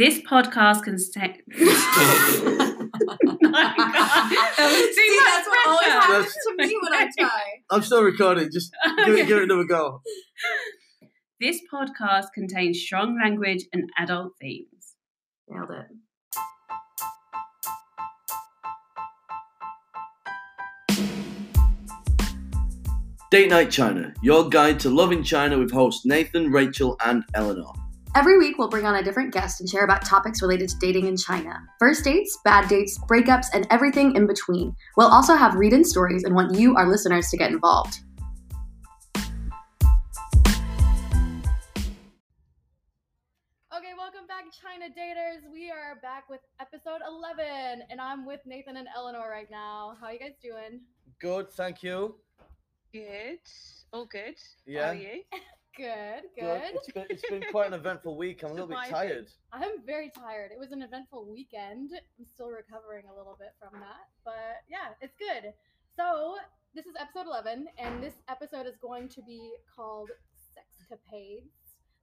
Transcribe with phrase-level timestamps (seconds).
[0.00, 1.44] This podcast can contains.
[1.52, 1.84] See, that's
[5.46, 7.42] what always happens to me when I try.
[7.70, 8.48] I'm still recording.
[8.50, 8.74] Just
[9.04, 10.00] give it, give it another go.
[11.38, 14.94] This podcast contains strong language and adult themes.
[15.50, 15.86] Nailed it.
[23.30, 27.74] Date Night China, your guide to loving China with hosts Nathan, Rachel, and Eleanor.
[28.16, 31.06] Every week, we'll bring on a different guest and share about topics related to dating
[31.06, 34.74] in China first dates, bad dates, breakups, and everything in between.
[34.96, 38.00] We'll also have read in stories and want you, our listeners, to get involved.
[43.72, 45.48] Okay, welcome back, China Daters.
[45.52, 49.96] We are back with episode 11, and I'm with Nathan and Eleanor right now.
[50.00, 50.80] How are you guys doing?
[51.20, 52.16] Good, thank you.
[52.92, 53.38] Good.
[53.92, 54.34] All good.
[54.66, 54.86] Yeah.
[54.86, 55.22] How are you?
[55.76, 56.62] Good, good.
[56.62, 56.74] Good.
[56.74, 58.42] It's been, it's been quite an eventful week.
[58.42, 59.28] I'm a little bit tired.
[59.52, 60.50] I'm very tired.
[60.52, 61.90] It was an eventful weekend.
[62.18, 65.52] I'm still recovering a little bit from that, but yeah, it's good.
[65.96, 66.36] So,
[66.74, 70.10] this is episode 11, and this episode is going to be called
[70.54, 71.50] Sexcapades.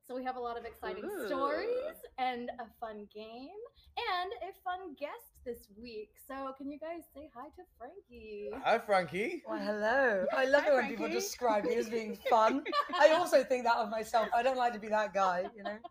[0.07, 3.59] So, we have a lot of exciting stories and a fun game
[3.97, 6.09] and a fun guest this week.
[6.27, 8.49] So, can you guys say hi to Frankie?
[8.65, 9.41] Hi, Frankie.
[9.47, 10.25] Well, hello.
[10.35, 12.63] I love Hi, it when people describe me as being fun.
[12.99, 14.27] I also think that of myself.
[14.35, 15.77] I don't like to be that guy, you know.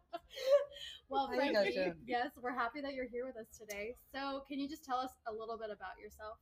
[1.09, 1.95] Well, How you guys Frankie, doing?
[2.05, 3.95] yes, we're happy that you're here with us today.
[4.13, 6.37] So, can you just tell us a little bit about yourself?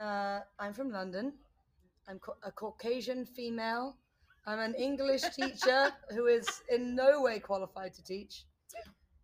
[0.00, 1.34] Uh, I'm from London.
[2.08, 3.96] I'm a Caucasian female.
[4.46, 8.46] I'm an English teacher who is in no way qualified to teach.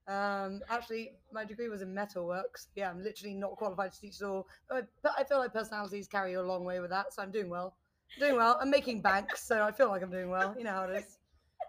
[0.08, 2.66] Um, actually, my degree was in metalworks.
[2.76, 4.46] Yeah, I'm literally not qualified to teach at all.
[4.68, 7.48] But but I feel like personalities carry a long way with that, so I'm doing
[7.50, 7.74] well.
[8.20, 8.56] Doing well.
[8.60, 10.54] I'm making banks, so I feel like I'm doing well.
[10.56, 11.18] You know how it is.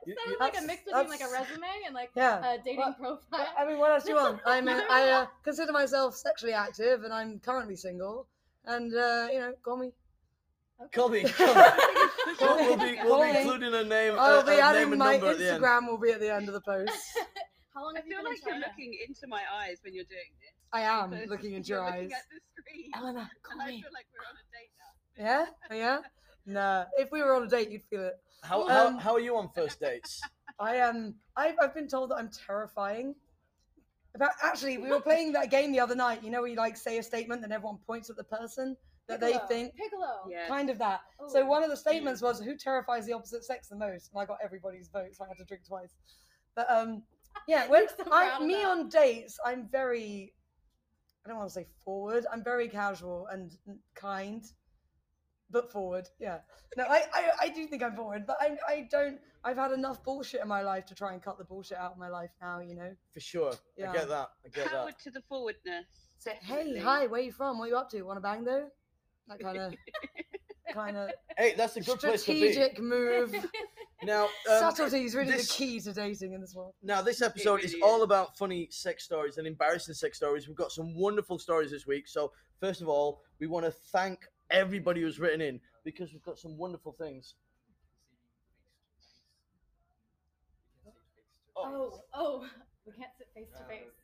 [0.05, 2.53] You- Sounded like a mix between like a resume and like Yeah.
[2.53, 3.47] a dating Well, profile.
[3.57, 4.39] I mean, what else do you want?
[4.45, 8.27] I'm a, I uh, consider myself sexually active, and I'm currently single.
[8.66, 9.91] And uh, you know, call me.
[10.94, 11.23] Call me.
[12.38, 12.67] Call We'll, me.
[12.67, 13.39] we'll be, we'll be me.
[13.41, 15.63] including a name, I'll a, be a name adding and my number at the end.
[15.63, 15.88] Instagram.
[15.88, 16.91] Will be at the end of the post.
[17.77, 19.93] How long I have you feel been like in you're looking into my eyes when
[19.93, 20.51] you're doing this.
[20.73, 22.01] I am because looking into you're your eyes.
[22.09, 22.91] looking at the screen.
[22.95, 23.81] Eleanor, call and I me.
[23.83, 25.45] feel like we're on a date now.
[25.71, 25.99] Yeah, yeah.
[26.49, 28.13] No, if we were on a date, you'd feel it.
[28.41, 30.21] How, how, Um, how are you on first dates?
[30.59, 31.13] I am.
[31.35, 33.13] I've, I've been told that I'm terrifying.
[34.15, 36.23] About actually, we were playing that game the other night.
[36.23, 38.77] You know, where you like say a statement and everyone points at the person
[39.09, 39.73] that they think.
[39.73, 40.29] Picolo.
[40.29, 40.47] Yeah.
[40.47, 41.01] Kind of that.
[41.27, 44.25] So one of the statements was, "Who terrifies the opposite sex the most?" And I
[44.25, 45.95] got everybody's vote, so I had to drink twice.
[46.55, 47.03] But um,
[47.48, 48.66] yeah, when so I, proud me that.
[48.66, 50.34] on dates, I'm very,
[51.25, 52.25] I don't want to say forward.
[52.31, 53.52] I'm very casual and
[53.96, 54.44] kind,
[55.50, 56.08] but forward.
[56.20, 56.40] Yeah.
[56.75, 59.20] No, I, I, I do think I'm forward, but I, I don't.
[59.44, 61.98] I've had enough bullshit in my life to try and cut the bullshit out of
[61.98, 62.59] my life now.
[62.59, 62.92] You know.
[63.14, 63.54] For sure.
[63.78, 63.92] Yeah.
[63.92, 64.30] I get that.
[64.46, 64.74] I get that.
[64.74, 65.86] Forward to the forwardness.
[66.19, 67.59] Say, hey, hi, where you from?
[67.59, 68.02] What you up to?
[68.02, 68.68] Want to bang though?
[69.28, 69.74] That kind of,
[70.73, 72.51] kind of Hey, that's a good place to be.
[72.51, 73.35] strategic move.
[74.03, 74.29] Now, um,
[74.59, 76.75] Subtlety is really this- the key to dating in this world.
[76.83, 78.03] Now, this episode is really all is.
[78.03, 80.47] about funny sex stories and embarrassing sex stories.
[80.47, 82.07] We've got some wonderful stories this week.
[82.07, 84.19] So, first of all, we want to thank
[84.51, 87.33] everybody who's written in because we've got some wonderful things.
[91.56, 92.45] Oh, oh,
[92.85, 93.97] we can't sit face to face.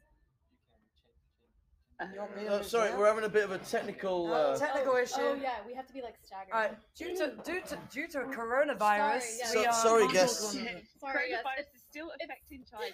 [2.13, 4.27] You want me to- sorry, we're having a bit of a technical.
[4.33, 5.13] Uh, Uh, technical oh, issue.
[5.19, 6.53] Oh yeah, we have to be like staggered.
[6.53, 9.51] All right, due to due to due to coronavirus, Sorry, yeah.
[9.59, 10.43] we So- are sorry, not guests.
[10.53, 10.83] talking it.
[10.99, 12.91] Sorry, yes, Coronavirus it's- is still affecting China.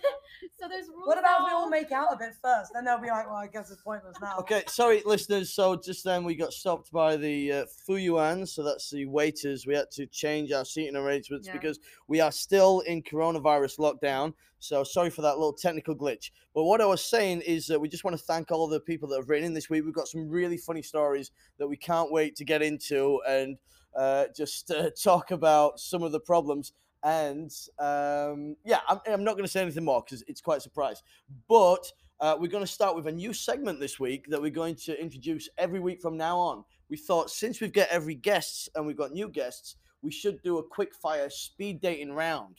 [0.59, 1.07] So there's rules.
[1.07, 2.71] What about if we all make out a bit first?
[2.73, 4.37] Then they'll be like, well, I guess it's pointless now.
[4.39, 5.53] okay, sorry, listeners.
[5.53, 8.47] So, just then we got stopped by the uh, Fuyuan.
[8.47, 9.65] So, that's the waiters.
[9.65, 11.53] We had to change our seating arrangements Yeah.
[11.53, 14.33] because we are still in coronavirus lockdown.
[14.59, 16.31] So, sorry for that little technical glitch.
[16.53, 19.07] But what I was saying is that we just want to thank all the people
[19.09, 19.85] that have written in this week.
[19.85, 23.57] We've got some really funny stories that we can't wait to get into and
[23.97, 26.73] uh, just uh, talk about some of the problems.
[27.03, 30.61] And um, yeah, I'm, I'm not going to say anything more because it's quite a
[30.61, 31.01] surprise.
[31.47, 34.75] But uh, we're going to start with a new segment this week that we're going
[34.75, 36.63] to introduce every week from now on.
[36.89, 40.57] We thought since we've got every guests and we've got new guests, we should do
[40.57, 42.57] a quick fire speed dating round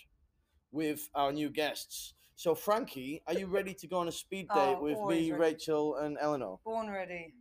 [0.72, 2.14] with our new guests.
[2.36, 5.32] So, Frankie, are you ready to go on a speed date Oh, with me, ready.
[5.32, 6.58] Rachel, and Eleanor?
[6.64, 7.34] Born ready.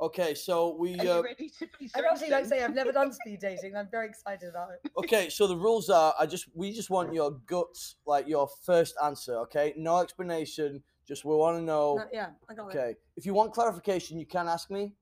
[0.00, 0.96] Okay, so we.
[1.00, 3.40] Are you Uh, ready to be I actually like to say I've never done speed
[3.40, 3.74] dating.
[3.76, 4.92] I'm very excited about it.
[4.96, 8.94] okay, so the rules are: I just we just want your guts, like your first
[9.02, 9.34] answer.
[9.40, 10.82] Okay, no explanation.
[11.06, 11.96] Just we want to know.
[11.96, 12.76] No, yeah, I got it.
[12.76, 14.92] Okay, if you want clarification, you can ask me,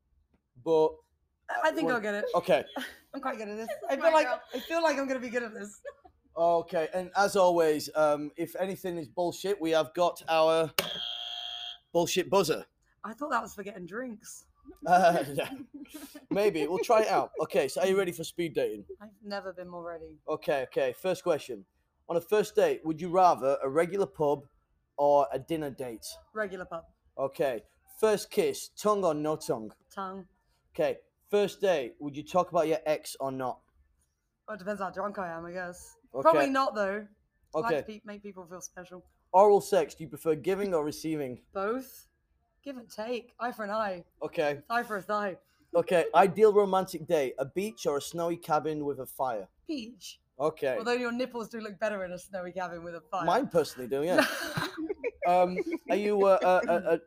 [0.64, 0.94] but
[1.62, 2.24] I think I'll get it.
[2.34, 2.64] okay,
[3.14, 3.68] I'm quite good at this.
[3.90, 4.40] I feel like girl.
[4.54, 5.78] I feel like I'm gonna be good at this.
[6.38, 10.70] Okay, and as always, um, if anything is bullshit, we have got our
[11.92, 12.64] bullshit buzzer.
[13.04, 14.46] I thought that was for getting drinks.
[14.86, 15.50] Uh, yeah,
[16.30, 17.30] maybe we'll try it out.
[17.42, 18.84] Okay, so are you ready for speed dating?
[19.00, 20.18] I've never been more ready.
[20.28, 20.94] Okay, okay.
[21.00, 21.64] First question:
[22.08, 24.46] On a first date, would you rather a regular pub
[24.96, 26.06] or a dinner date?
[26.34, 26.84] Regular pub.
[27.18, 27.62] Okay.
[27.98, 29.72] First kiss, tongue or no tongue?
[29.94, 30.26] Tongue.
[30.74, 30.98] Okay.
[31.30, 33.58] First date, would you talk about your ex or not?
[34.46, 35.96] Well, it depends how drunk I am, I guess.
[36.14, 36.22] Okay.
[36.22, 37.06] Probably not though.
[37.54, 37.76] I Okay.
[37.76, 39.02] Like to pe- make people feel special.
[39.32, 41.40] Oral sex, do you prefer giving or receiving?
[41.52, 42.06] Both.
[42.66, 43.32] Give and take.
[43.38, 44.02] Eye for an eye.
[44.22, 44.58] Okay.
[44.68, 45.36] Eye for a thigh.
[45.76, 46.06] Okay.
[46.16, 49.46] Ideal romantic day: a beach or a snowy cabin with a fire?
[49.68, 50.18] Beach.
[50.40, 50.74] Okay.
[50.76, 53.24] Although your nipples do look better in a snowy cabin with a fire.
[53.24, 54.26] Mine personally do, yeah.
[55.28, 55.56] um,
[55.88, 56.98] are you a, a, a, a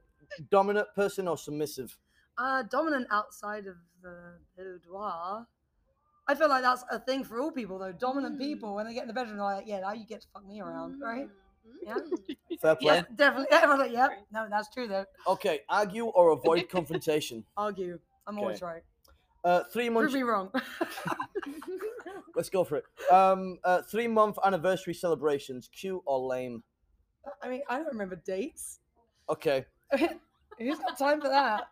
[0.50, 1.96] dominant person or submissive?
[2.38, 5.46] uh, dominant outside of the boudoir.
[6.26, 7.92] I feel like that's a thing for all people, though.
[7.92, 8.40] Dominant Mm.
[8.40, 10.48] people, when they get in the bedroom, they're like, yeah, now you get to fuck
[10.48, 11.28] me around, right?
[11.86, 11.96] Yeah.
[12.62, 12.96] Fair play.
[12.98, 13.48] Yeah, definitely.
[13.52, 14.12] Everyone's like, yep.
[14.32, 15.06] No, that's true, though.
[15.28, 15.62] Okay.
[15.70, 17.44] Argue or avoid confrontation?
[17.58, 18.00] Argue.
[18.28, 18.84] I'm always right.
[19.44, 20.14] Uh, three Prove months.
[20.14, 20.52] me wrong.
[22.36, 22.84] Let's go for it.
[23.12, 26.64] Um, uh, three month anniversary celebrations, cute or lame?
[27.42, 28.80] I mean, I don't remember dates.
[29.30, 29.66] Okay.
[30.58, 31.70] Who's got time for that?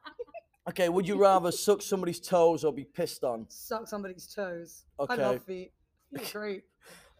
[0.69, 0.89] Okay.
[0.89, 3.45] Would you rather suck somebody's toes or be pissed on?
[3.49, 4.83] Suck somebody's toes.
[4.99, 5.21] I Okay.
[5.21, 5.71] love feet.
[6.13, 6.63] Feet are great.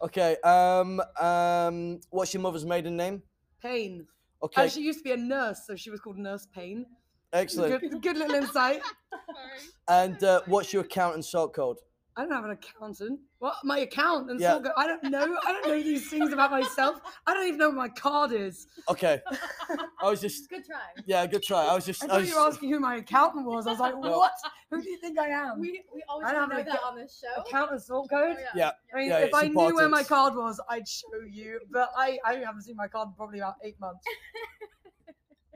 [0.02, 0.36] Okay.
[0.44, 1.00] Um.
[1.20, 2.00] Um.
[2.10, 3.22] What's your mother's maiden name?
[3.62, 4.06] Pain.
[4.42, 4.62] Okay.
[4.62, 6.86] And she used to be a nurse, so she was called Nurse Pain.
[7.32, 7.80] Excellent.
[7.80, 8.80] Good, good little insight.
[9.10, 9.70] Sorry.
[9.88, 11.78] And uh, what's your account and sort code?
[12.18, 13.20] I don't have an accountant.
[13.38, 13.54] What?
[13.62, 14.54] My account and Yeah.
[14.54, 15.38] sort code- I don't know.
[15.46, 17.00] I don't know these things about myself.
[17.24, 18.66] I don't even know what my card is.
[18.88, 19.22] Okay.
[20.02, 20.50] I was just.
[20.50, 20.80] Good try.
[21.06, 21.24] Yeah.
[21.28, 21.64] Good try.
[21.66, 22.02] I was just.
[22.02, 23.68] I I thought was, you were asking who my accountant was.
[23.68, 24.32] I was like, Well- what?
[24.72, 25.60] Who do you think I am?
[25.60, 27.40] We we always I don't to know have that a on this show.
[27.40, 28.36] Account and sort Oh, code?
[28.54, 28.72] Yeah.
[28.92, 31.60] I mean, Yeah, if it's I knew where my card was, I'd show you.
[31.70, 34.04] But I, I haven't seen my card in probably about eight months.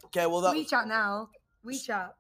[0.06, 0.26] Okay.
[0.26, 0.54] Well, that.
[0.54, 1.28] WeChat now.
[1.64, 2.10] WeChat.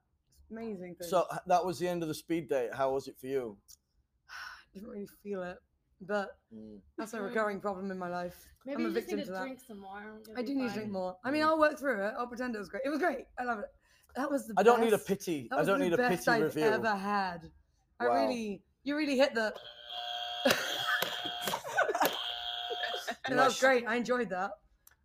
[0.50, 1.08] Amazing thing.
[1.08, 2.70] So that was the end of the speed date.
[2.74, 3.58] How was it for you?
[4.74, 5.58] Didn't really feel it.
[6.00, 6.80] But Mm.
[6.98, 8.36] that's a recurring problem in my life.
[8.66, 9.42] Maybe I'm a you just victim need to to that.
[9.42, 10.20] drink some more.
[10.36, 11.16] I do need to drink more.
[11.24, 11.42] I mean.
[11.42, 12.14] I'll work through it.
[12.18, 12.82] I'll pretend it was great.
[12.84, 13.26] It was great.
[13.38, 13.66] I love it.
[14.16, 15.46] That was the I don't need a pity.
[15.50, 16.64] That I was don't the need a best pity I've review.
[16.64, 17.50] ever had.
[18.00, 18.14] I Wow.
[18.14, 19.54] really, you really hit the.
[23.24, 23.86] And that was great.
[23.86, 24.50] I enjoyed that.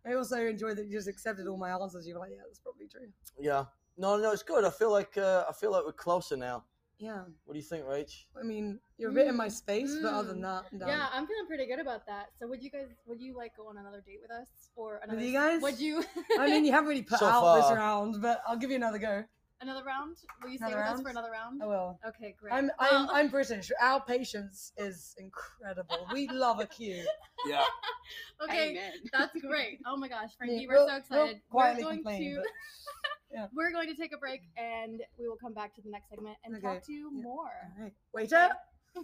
[0.06, 2.06] I also enjoyed that you just accepted all my answers.
[2.06, 3.08] You were like, yeah, that's probably true.
[3.38, 3.64] Yeah.
[3.96, 4.64] No, no, it's good.
[4.64, 6.64] I feel like uh, I feel like we're closer now.
[6.98, 7.22] Yeah.
[7.44, 8.24] What do you think, Rach?
[8.38, 10.42] I mean, you're a bit in my Mm, space, but other than mm.
[10.42, 10.88] that, I'm down.
[10.88, 12.30] Yeah, I'm feeling pretty good about that.
[12.40, 15.20] So would you guys would you like go on another date with us or another
[15.20, 15.62] you s- guys?
[15.62, 16.04] Would you
[16.38, 18.98] I mean, you haven't really put So out this round, but I'll give you another
[18.98, 19.22] go.
[19.60, 20.16] another round?
[20.42, 21.62] Will you stay Another with us for another round?
[21.62, 22.00] I will.
[22.08, 22.52] Okay, great.
[22.52, 23.70] I'm, I'm, Well, I'm British.
[23.80, 26.06] Our patience is incredible.
[26.12, 27.04] We love a queue.
[27.46, 27.62] Yeah.
[28.42, 28.92] okay, Amen.
[29.12, 29.78] that's great.
[29.86, 31.40] Oh my gosh, Frankie, Yeah, we're we'll- so we'll excited.
[31.52, 32.46] We're going complain, to but-
[33.32, 33.46] yeah.
[33.54, 36.36] we're going to take a break and we will come back to the next segment
[36.44, 37.22] and Okay, talk to you yeah.
[37.22, 37.50] more.
[37.78, 37.92] All right.
[38.14, 38.48] Waiter.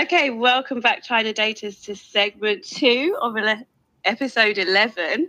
[0.00, 3.66] Okay, welcome back, China Daters, to segment two of ele-
[4.04, 5.28] episode 11.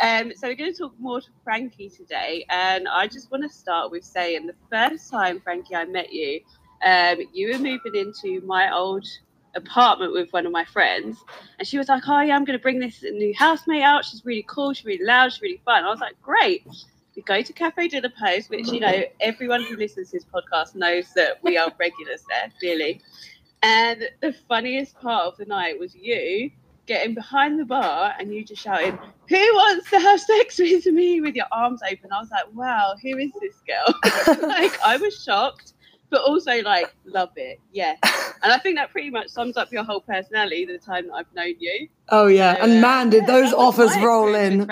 [0.00, 2.44] Um, so, we're going to talk more to Frankie today.
[2.50, 6.40] And I just want to start with saying the first time, Frankie, I met you,
[6.84, 9.06] um, you were moving into my old
[9.54, 11.18] apartment with one of my friends.
[11.58, 14.04] And she was like, Oh, yeah, I'm going to bring this new housemate out.
[14.04, 14.72] She's really cool.
[14.72, 15.32] She's really loud.
[15.32, 15.84] She's really fun.
[15.84, 16.66] I was like, Great.
[17.16, 20.24] We go to Cafe de la Poste, which, you know, everyone who listens to this
[20.24, 23.02] podcast knows that we are regulars there, clearly.
[23.62, 26.50] And the funniest part of the night was you
[26.86, 28.98] getting behind the bar and you just shouting,
[29.28, 32.10] Who wants to have sex with me with your arms open?
[32.12, 34.38] I was like, Wow, who is this girl?
[34.48, 35.74] like, I was shocked,
[36.12, 37.58] but also like, love it.
[37.72, 37.96] Yeah.
[38.44, 41.32] And I think that pretty much sums up your whole personality the time that I've
[41.32, 41.86] known you.
[42.08, 44.62] Oh yeah, So, and uh, man, did those was offers roll in.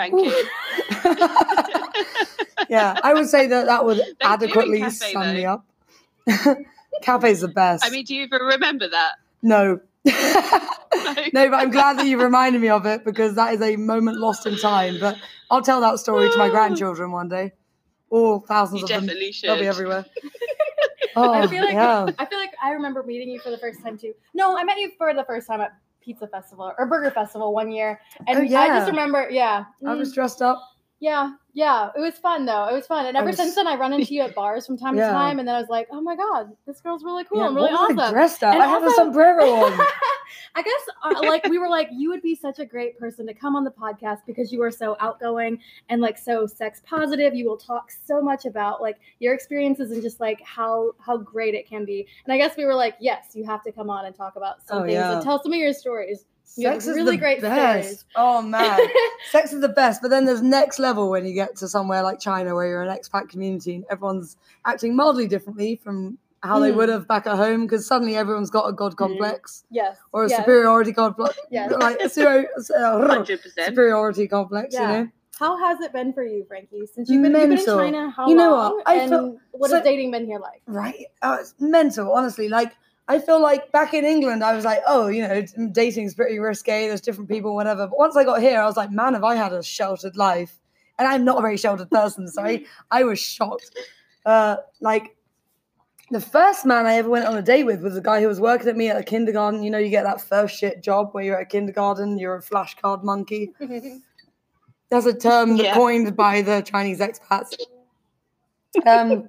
[2.69, 5.65] yeah, I would say that that would adequately cafe, sum me up.
[7.03, 7.87] Cafe's the best.
[7.87, 9.13] I mean, do you even remember that?
[9.41, 9.79] no.
[10.05, 14.19] no, but I'm glad that you reminded me of it because that is a moment
[14.19, 14.99] lost in time.
[14.99, 15.17] But
[15.49, 17.53] I'll tell that story to my grandchildren one day.
[18.09, 19.17] Or thousands You of them.
[19.31, 19.49] should.
[19.49, 20.05] They'll be everywhere.
[21.17, 22.07] Oh, I feel like yeah.
[22.19, 24.15] I feel like I remember meeting you for the first time too.
[24.35, 27.71] No, I met you for the first time at Pizza Festival or Burger Festival one
[27.71, 30.61] year, and Oh, I just remember, yeah, I was mm, dressed up.
[31.03, 32.67] Yeah, yeah, it was fun though.
[32.69, 34.77] It was fun, and ever was- since then, I run into you at bars from
[34.77, 35.07] time Yeah.
[35.07, 37.39] to time, and then I was like, "Oh my god, this girl's really cool.
[37.39, 38.53] Yeah, I'm really was I awesome." dressed up?
[38.55, 39.73] And I have a sombrero on.
[40.55, 43.35] I guess uh, like we were like you would be such a great person to
[43.35, 47.35] come on the podcast because you are so outgoing and like so sex positive.
[47.35, 51.55] You will talk so much about like your experiences and just like how how great
[51.55, 52.07] it can be.
[52.27, 54.63] And I guess we were like, yes, you have to come on and talk about
[54.67, 55.15] some Oh, things yeah.
[55.15, 56.27] and tell some of your stories.
[56.57, 57.89] You have Sex is really the great best.
[58.01, 58.05] stories.
[58.17, 58.79] Oh man,
[59.31, 60.03] sex is the best.
[60.03, 62.97] But then there's next level when you get to somewhere like China where you're an
[62.97, 66.77] expat community and everyone's acting mildly differently from how they Mm.
[66.77, 69.97] would have back at home because suddenly everyone's got a god complex yes.
[70.13, 71.71] or a yes, superiority complex, Yes.
[71.79, 72.47] like a zero,
[73.07, 73.67] Hundred percent.
[73.69, 74.75] superiority complex.
[74.75, 74.81] Yeah.
[74.81, 76.87] You know, How has it been for you, Frankie?
[76.87, 78.77] Since you've been, you've been in China, how You know long?
[78.77, 78.89] what?
[78.89, 80.63] I and felt- what so- has dating been here like?
[80.67, 81.07] right?
[81.23, 82.49] Oh, it's mental, honestly.
[82.49, 82.73] Like
[83.11, 86.87] I feel like back in England, I was like, oh, you know, dating's pretty risque.
[86.87, 87.89] There's different people, whatever.
[87.89, 90.61] But once I got here, I was like, man, have I had a sheltered life?
[90.97, 93.73] And I'm not a very sheltered person, so I, I was shocked.
[94.25, 95.17] Uh, like
[96.13, 98.39] the first man I ever went on a date with was a guy who was
[98.41, 99.65] working at me at a kindergarten.
[99.65, 103.03] You know, you get that first shit job where you're at kindergarten, you're a flashcard
[103.03, 103.51] monkey.
[104.91, 105.75] That's a term Yeah.
[105.75, 107.57] coined by the Chinese expats.
[108.87, 109.29] Um,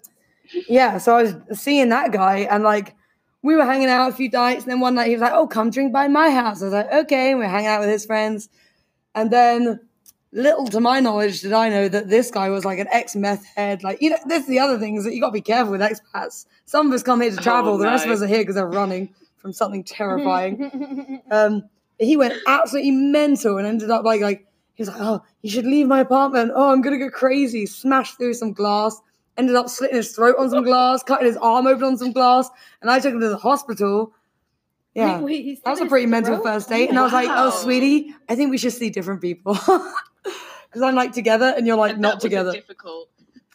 [0.68, 2.96] yeah, so I was seeing that guy, and like
[3.42, 5.48] we were hanging out a few nights, and then one night he was like, "Oh,
[5.48, 8.06] come drink by my house." I was like, "Okay," and we're hanging out with his
[8.06, 8.50] friends,
[9.16, 9.80] and then
[10.34, 13.46] little to my knowledge did I know that this guy was like an ex meth
[13.46, 13.84] head.
[13.84, 15.74] Like, you know, this is the other thing is that you got to be careful
[15.74, 16.46] with expats.
[16.66, 18.68] Some of us come here to travel, the rest of us are here because they're
[18.68, 21.22] running from something terrifying.
[21.32, 21.64] Um,
[21.98, 25.66] he went absolutely mental and ended up like like he was like, "Oh, you should
[25.66, 26.52] leave my apartment.
[26.56, 29.00] Oh, I'm gonna go crazy." Smashed through some glass.
[29.38, 32.50] Ended up slitting his throat on some glass, cutting his arm open on some glass,
[32.82, 34.14] and I took him to the hospital.
[34.94, 36.44] Yeah, Wait, wait, that was a pretty mental throat?
[36.44, 39.58] first date, and I was like, "Oh, sweetie, I think we should see different people."
[40.24, 42.52] Because I'm like together, and you're like And not that wasn't together.
[42.54, 43.10] Difficult.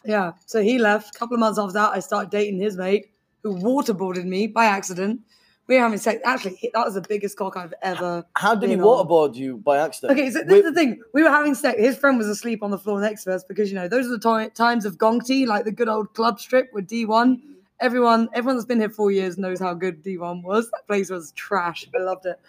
[0.05, 0.33] Yeah.
[0.45, 1.15] So he left.
[1.15, 3.07] A couple of months after that, I started dating his mate,
[3.41, 5.21] who waterboarded me by accident.
[5.67, 6.21] We were having sex.
[6.23, 8.25] Actually, that was the biggest cock I've ever.
[8.35, 9.05] How did he Been on.
[9.05, 10.17] waterboard you by accident?
[10.17, 11.01] Okay, so this is the thing.
[11.13, 11.77] We were having sex.
[11.79, 14.17] His friend was asleep on the floor next to us because you know those are
[14.17, 17.41] the ti- times of Gongti, like the good old club strip with D1.
[17.81, 20.71] Everyone, everyone that's been here four years knows how good D1 was.
[20.71, 21.85] That place was trash.
[21.93, 22.39] I loved it.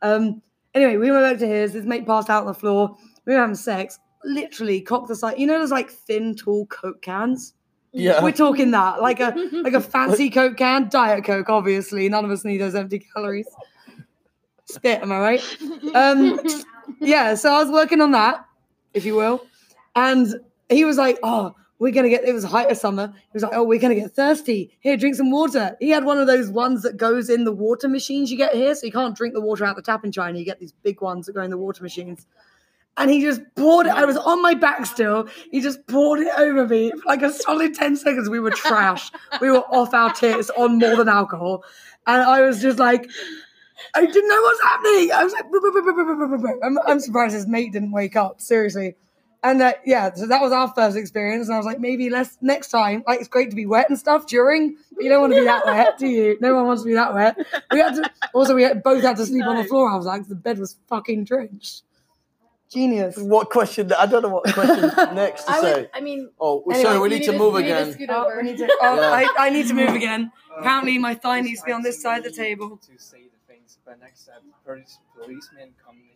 [0.00, 0.40] Um.
[0.74, 1.74] Anyway, we went back to his.
[1.74, 2.96] His mate passed out on the floor.
[3.26, 3.98] We were having sex.
[4.24, 5.38] Literally, cocked the side.
[5.38, 7.52] You know, those like thin, tall Coke cans.
[7.92, 8.22] Yeah.
[8.22, 12.08] We're talking that, like a like a fancy Coke can, Diet Coke, obviously.
[12.08, 13.48] None of us need those empty calories.
[14.66, 15.56] Spit, am I right?
[15.94, 16.40] Um,
[17.00, 18.46] yeah, so I was working on that,
[18.94, 19.44] if you will.
[19.94, 20.34] And
[20.70, 23.12] he was like, Oh, we're gonna get it was height of summer.
[23.14, 24.76] He was like, Oh, we're gonna get thirsty.
[24.80, 25.76] Here, drink some water.
[25.80, 28.74] He had one of those ones that goes in the water machines you get here.
[28.74, 30.38] So you can't drink the water out the tap in China.
[30.38, 32.26] You get these big ones that go in the water machines.
[32.96, 33.92] And he just poured it.
[33.92, 35.26] I was on my back still.
[35.50, 38.28] He just poured it over me for like a solid 10 seconds.
[38.28, 39.10] We were trash.
[39.40, 41.64] we were off our tits on more than alcohol.
[42.06, 43.08] And I was just like,
[43.94, 45.12] I didn't know what's happening.
[45.12, 46.56] I was like.
[46.62, 48.40] I'm, I'm surprised his mate didn't wake up.
[48.40, 48.96] Seriously.
[49.44, 51.48] And uh, yeah, so that was our first experience.
[51.48, 53.02] And I was like, maybe let's next time.
[53.08, 55.46] Like, it's great to be wet and stuff during, but you don't want to be
[55.46, 56.38] that wet, do you?
[56.40, 57.36] No one wants to be that wet.
[57.72, 58.10] We had to.
[58.34, 59.90] Also, we had, both had to sleep on the floor.
[59.90, 61.82] I was like, the bed was fucking drenched.
[62.72, 63.16] Genius.
[63.18, 63.92] What question?
[63.92, 64.82] I don't know what question
[65.14, 65.74] next to I say.
[65.74, 65.90] would.
[65.92, 68.06] I mean, Oh, Anyway, sorry, we you need to move you to again.
[68.10, 68.38] Oh, over.
[68.38, 68.68] I need to.
[68.80, 69.10] Oh, Yeah.
[69.10, 70.32] I, I need to move again.
[70.52, 72.76] Uh, Apparently, my thigh needs to be on this side of the table.
[72.76, 76.11] To say the things, but next time, police, policemen come here.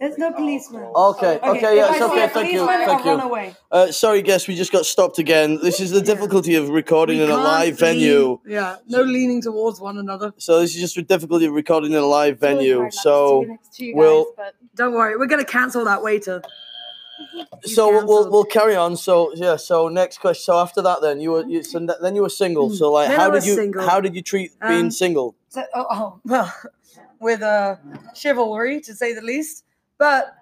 [0.00, 0.82] There's no policeman.
[0.82, 1.10] alcohol.
[1.10, 2.24] Okay, okay, yeah, if it's I see okay.
[2.24, 3.24] a Thank you, policeman, thank I'll run you.
[3.24, 3.56] away.
[3.70, 5.58] Uh, sorry, guests, we just got stopped again.
[5.62, 8.38] This is the difficulty of recording We in a can't live venue.
[8.46, 10.32] Yeah, no leaning towards one another.
[10.38, 12.78] So this is just the difficulty of recording in a live It's venue.
[12.80, 16.42] hard So sit next to you we'll- but Don't worry, we're gonna cancel that waiter.
[17.64, 18.96] He's so we'll, we'll we'll carry on.
[18.96, 19.54] So yeah.
[19.56, 20.42] So next question.
[20.42, 22.70] So after that, then you were you, so then you were single.
[22.70, 23.82] So like, Then I how did you single.
[23.88, 25.36] how did you treat being Um, single?
[25.48, 26.52] So, oh, oh, well,
[27.22, 27.76] with uh,
[28.14, 29.64] chivalry to say the least.
[29.98, 30.34] But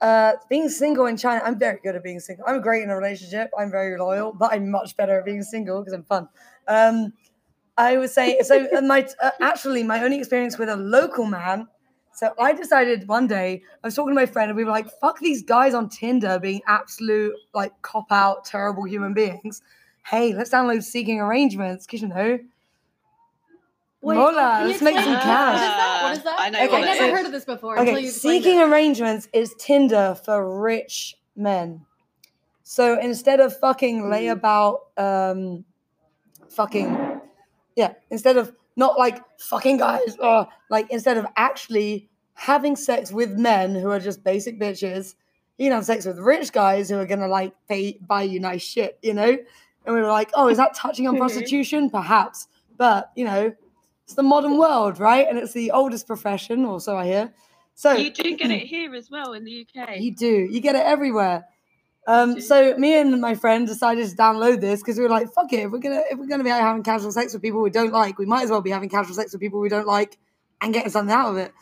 [0.00, 2.44] uh, being single in China, I'm very good at being single.
[2.46, 3.50] I'm great in a relationship.
[3.58, 6.28] I'm very loyal, but I'm much better at being single because I'm fun.
[6.68, 7.12] Um,
[7.76, 8.66] I would say so.
[8.76, 11.68] uh, My uh, actually, my only experience with a local man.
[12.14, 14.88] So I decided one day I was talking to my friend and we were like,
[15.00, 19.62] "Fuck these guys on Tinder being absolute like cop out, terrible human beings."
[20.06, 22.38] Hey, let's download Seeking Arrangements because you know
[24.06, 25.54] Wait, Mola, can you let's make some cash.
[25.54, 26.02] What is that?
[26.02, 26.40] What is that?
[26.40, 27.16] I know Okay, I what never that is.
[27.16, 28.68] heard of this before until Okay, you explained seeking it.
[28.68, 31.84] arrangements is Tinder for rich men.
[32.62, 35.38] So instead of fucking layabout, mm-hmm.
[35.58, 35.64] um,
[36.48, 37.20] fucking,
[37.74, 43.32] yeah, instead of not like fucking guys, or like instead of actually having sex with
[43.32, 45.16] men who are just basic bitches,
[45.58, 48.62] you can have sex with rich guys who are gonna like pay buy you nice
[48.62, 49.36] shit, you know?
[49.84, 51.22] And we were like, oh, is that touching on mm-hmm.
[51.22, 51.90] prostitution?
[51.90, 52.46] Perhaps.
[52.76, 53.52] But you know,
[54.06, 55.26] it's the modern world, right?
[55.28, 57.34] And it's the oldest profession, or so I hear.
[57.74, 59.96] So You do get it here as well in the UK.
[59.98, 60.46] you do.
[60.48, 61.44] You get it everywhere.
[62.06, 65.52] Um, so me and my friend decided to download this because we were like, "Fuck
[65.52, 65.64] it!
[65.64, 68.16] If we're gonna if we're gonna be having casual sex with people we don't like,
[68.16, 70.16] we might as well be having casual sex with people we don't like
[70.60, 71.52] and getting something out of it."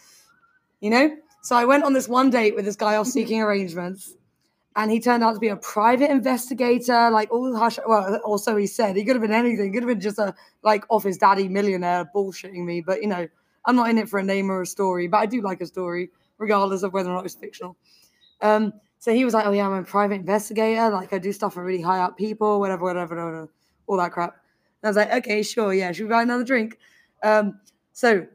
[0.81, 1.17] You know.
[1.41, 4.15] So I went on this one date with this guy off seeking arrangements,
[4.77, 7.11] and he turned out to be a private investigator.
[7.11, 7.79] Like all the hush.
[7.87, 9.67] Well, also he said he could have been anything.
[9.67, 12.81] He could have been just a like office daddy millionaire bullshitting me.
[12.81, 13.29] But you know,
[13.65, 15.07] I'm not in it for a name or a story.
[15.07, 17.77] But I do like a story, regardless of whether or not it's fictional.
[18.41, 20.91] Um, so he was like, "Oh yeah, I'm a private investigator.
[20.91, 23.49] Like I do stuff for really high up people, whatever, whatever, whatever,
[23.87, 24.35] all that crap."
[24.83, 25.93] And I was like, "Okay, sure, yeah.
[25.93, 26.79] Should we buy another drink?"
[27.23, 27.61] Um,
[27.93, 28.27] so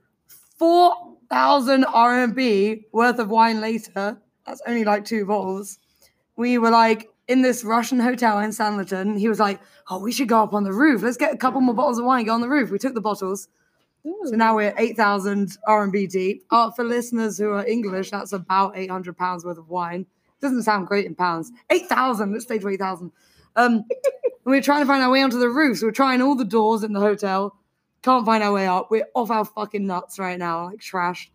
[0.57, 4.21] four thousand RMB worth of wine later.
[4.45, 5.78] That's only like two bottles.
[6.39, 9.19] We were like in this Russian hotel in Sanlitun.
[9.19, 11.01] He was like, "Oh, we should go up on the roof.
[11.03, 12.23] Let's get a couple more bottles of wine.
[12.23, 13.49] Go on the roof." We took the bottles.
[14.23, 16.45] So now we're 8,000 RMB deep.
[16.49, 20.05] Uh, for listeners who are English, that's about 800 pounds worth of wine.
[20.39, 21.51] Doesn't sound great in pounds.
[21.69, 23.11] 8,000, let's stay to 8,000.
[23.57, 23.83] Um, and
[24.45, 25.79] we we're trying to find our way onto the roof.
[25.79, 27.57] So we're trying all the doors in the hotel.
[28.01, 28.89] Can't find our way up.
[28.89, 31.29] We're off our fucking nuts right now, like trash.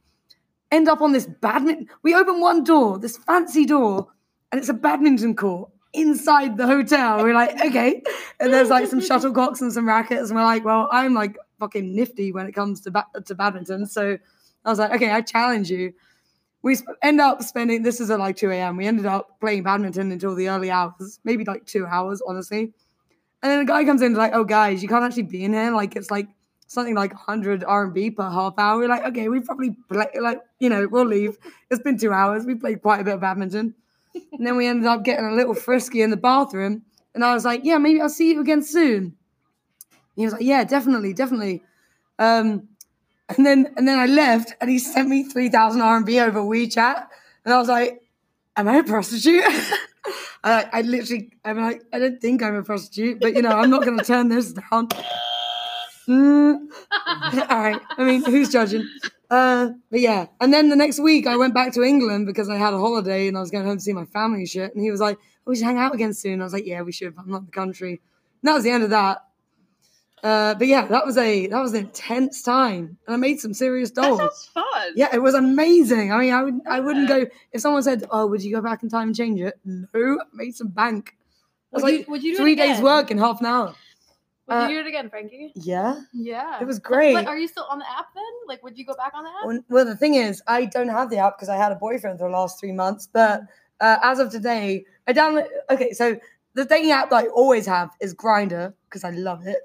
[0.73, 1.91] End up on this badminton.
[2.03, 4.09] We open one door, this fancy door,
[4.55, 7.25] and it's a badminton court inside the hotel.
[7.25, 8.05] We're like, okay.
[8.39, 10.31] And there's like some shuttlecocks and some rackets.
[10.31, 13.85] And we're like, well, I'm like fucking nifty when it comes to ba- to badminton.
[13.87, 14.17] So
[14.65, 15.93] I was like, okay, I challenge you.
[16.63, 18.77] We sp- end up spending, this is at like 2 a.m.
[18.77, 22.73] We ended up playing badminton until the early hours, maybe like two hours, honestly.
[23.43, 25.73] And then a guy comes in like, oh, guys, you can't actually be in here.
[25.73, 26.29] Like, it's like
[26.69, 28.79] something like 100 RMB per half hour.
[28.79, 31.39] We're like, okay, we probably play, like, you know, we'll leave.
[31.73, 32.47] It's been two hours.
[32.47, 33.75] We played quite a bit of badminton.
[34.15, 36.83] And then we ended up getting a little frisky in the bathroom.
[37.15, 39.17] And I was like, yeah, maybe I'll see you again soon.
[39.93, 41.63] And he was like, yeah, definitely, definitely.
[42.19, 42.69] Um,
[43.29, 47.07] and then and then I left, and he sent me three thousand RMB over WeChat,
[47.45, 48.03] and I was like,
[48.57, 49.45] "Am I a prostitute?"
[50.45, 53.71] I, I literally, I'm like, I don't think I'm a prostitute, but you know, I'm
[53.71, 54.89] not going to turn this down.
[56.07, 56.67] Mm,
[57.49, 57.81] all right.
[57.97, 58.87] I mean, who's judging?
[59.35, 60.27] Uh, but yeah.
[60.41, 63.27] And then the next week, I went back to England because I had a holiday
[63.29, 64.75] and I was going home to see my family and shit.
[64.75, 66.83] And he was like, oh, "We should hang out again soon." I was like, "Yeah,
[66.83, 67.93] we should." But I'm not in the country.
[67.93, 69.19] And that was the end of that.
[70.23, 73.53] Uh, but yeah, that was a that was an intense time, and I made some
[73.53, 74.19] serious That dolls.
[74.21, 74.93] sounds fun.
[74.97, 76.13] Yeah, it was amazing.
[76.13, 78.83] I mean, I would I wouldn't go if someone said, "Oh, would you go back
[78.83, 79.87] in time and change it?" No,
[80.21, 81.15] I made some bank.
[81.73, 83.75] Was Would you- like would you do it three days work in half an hour.
[84.47, 85.53] Would Uh, you do it again, Frankie?
[85.55, 86.61] Yeah, Yeah.
[86.61, 87.15] it was great.
[87.15, 88.25] Like, are you still on the app then?
[88.47, 89.47] Like, would you go back on the app?
[89.47, 92.19] Well, well, the thing is, I don't have the app because I had a boyfriend
[92.19, 93.09] for the last three months.
[93.11, 93.43] But
[93.81, 95.49] uh, as of today, I download.
[95.71, 96.19] Okay, so
[96.55, 99.59] the dating app that I always have is Grindr because I love it.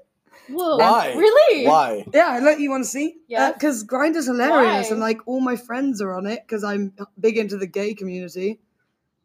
[0.48, 0.78] Whoa.
[0.78, 1.12] Why?
[1.14, 1.66] Really?
[1.66, 2.04] Why?
[2.12, 3.16] Yeah, I let you want to see.
[3.28, 3.52] Yeah.
[3.52, 4.92] Because Grindr's hilarious, Why?
[4.92, 8.58] and like all my friends are on it because I'm big into the gay community.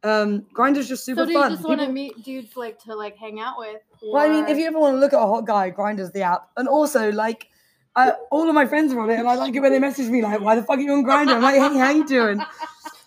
[0.05, 1.51] Um, Grindr's just super So do you fun.
[1.55, 3.81] just want to meet dudes like to like hang out with?
[4.03, 6.21] Well, I mean, if you ever want to look at a hot guy, Grindr's the
[6.21, 6.49] app.
[6.57, 7.47] And also, like,
[7.95, 10.09] I, all of my friends are on it, and I like it when they message
[10.09, 12.39] me like, "Why the fuck are you on Grindr?" I'm like, "Hey, how you doing?"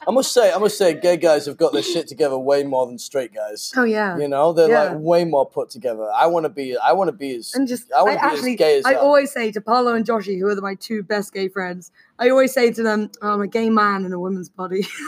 [0.06, 2.86] I must say, I must say, gay guys have got their shit together way more
[2.86, 3.74] than straight guys.
[3.76, 4.16] Oh yeah.
[4.16, 4.82] You know, they're Yeah.
[4.92, 6.08] like way more put together.
[6.10, 8.20] I want to be, I want to be as, And just, I I, wanna be
[8.22, 9.00] as actually, gay as I that.
[9.02, 12.54] always say to Paolo and Joshi, who are my two best gay friends, I always
[12.54, 14.86] say to them, oh, "I'm a gay man in a woman's body."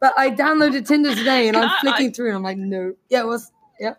[0.00, 3.26] but I downloaded Tinder today, and I'm flicking through, and I'm like, "No, yeah, it
[3.26, 3.94] was, yeah."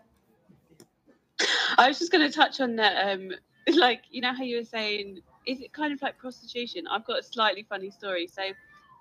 [1.78, 3.12] I was just going to touch on that.
[3.12, 3.32] Um,
[3.74, 6.84] like, you know how you were saying, is it kind of like prostitution?
[6.90, 8.26] I've got a slightly funny story.
[8.26, 8.42] So,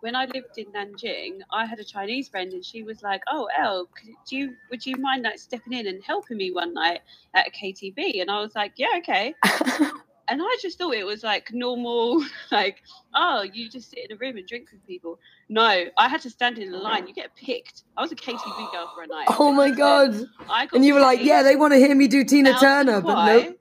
[0.01, 3.47] when I lived in Nanjing, I had a Chinese friend, and she was like, "Oh,
[3.57, 7.01] Elle, could- do you would you mind like stepping in and helping me one night
[7.33, 9.33] at a KTV?" And I was like, "Yeah, okay."
[10.29, 12.83] and I just thought it was like normal, like,
[13.15, 15.19] oh, you just sit in a room and drink with people.
[15.49, 17.07] No, I had to stand in a line.
[17.07, 17.83] You get picked.
[17.97, 19.27] I was a KTV girl for a night.
[19.39, 20.15] Oh my god!
[20.49, 23.01] I got And you were like, "Yeah, they want to hear me do Tina Turner,"
[23.01, 23.59] but nope.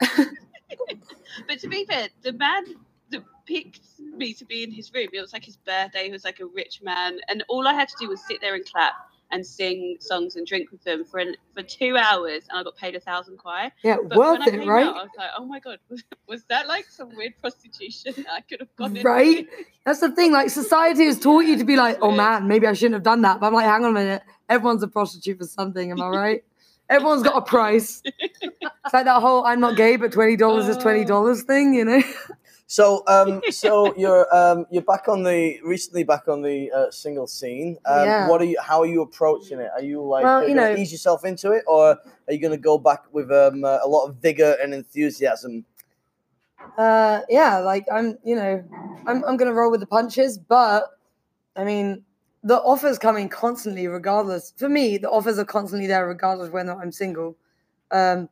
[1.48, 2.64] but to be fair, the man
[3.10, 6.04] that picked me to be in his room, it was like his birthday.
[6.04, 8.54] He was like a rich man, and all I had to do was sit there
[8.54, 8.94] and clap
[9.32, 12.76] and sing songs and drink with them for an, for two hours, and I got
[12.76, 13.70] paid a thousand kuai.
[13.82, 14.86] Yeah, But worth it, right?
[14.86, 15.78] Out, I was like, oh my god,
[16.28, 19.08] was that like some weird prostitution I could have gone into?
[19.08, 19.48] Right?
[19.84, 20.32] That's the thing.
[20.32, 23.22] Like society has taught you to be like, oh man, maybe I shouldn't have done
[23.22, 23.40] that.
[23.40, 24.22] But I'm like, hang on a minute.
[24.48, 25.90] Everyone's a prostitute for something.
[25.90, 26.44] Am I right?
[26.88, 28.02] Everyone's got a price.
[28.84, 31.84] It's like that whole "I'm not gay, but twenty dollars is twenty dollars" thing, you
[31.84, 32.02] know?
[32.70, 37.26] So, um, so you're um, you're back on the recently back on the uh, single
[37.26, 37.76] scene.
[37.84, 38.28] Um, Yeah.
[38.28, 38.58] What are you?
[38.62, 39.70] How are you approaching it?
[39.74, 42.62] Are you like Well, you know- ease yourself into it, or are you going to
[42.62, 45.64] go back with um, uh, a lot of vigor and enthusiasm?
[46.78, 48.62] Uh, yeah, like I'm, you know,
[49.04, 50.84] I'm I'm gonna roll with the punches, but
[51.56, 52.04] I mean,
[52.44, 54.54] the offers coming constantly, regardless.
[54.56, 57.36] For me, the offers are constantly there, regardless of whether I'm single.
[57.90, 58.28] Um,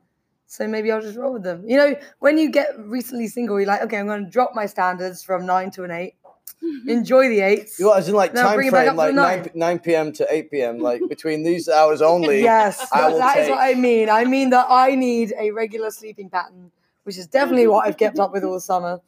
[0.48, 1.62] so maybe I'll just roll with them.
[1.68, 5.22] You know, when you get recently single, you're like, okay, I'm gonna drop my standards
[5.22, 6.14] from nine to an eight.
[6.88, 7.78] Enjoy the eights.
[7.78, 9.50] You know, as in like time bring it back frame, like nine, nine.
[9.54, 10.12] 9 p.m.
[10.14, 10.78] to 8 p.m.
[10.88, 12.42] Like between these hours only.
[12.42, 14.08] Yes, I will that is take- what I mean.
[14.08, 16.72] I mean that I need a regular sleeping pattern,
[17.04, 19.00] which is definitely what I've kept up with all summer.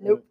[0.00, 0.24] Nope.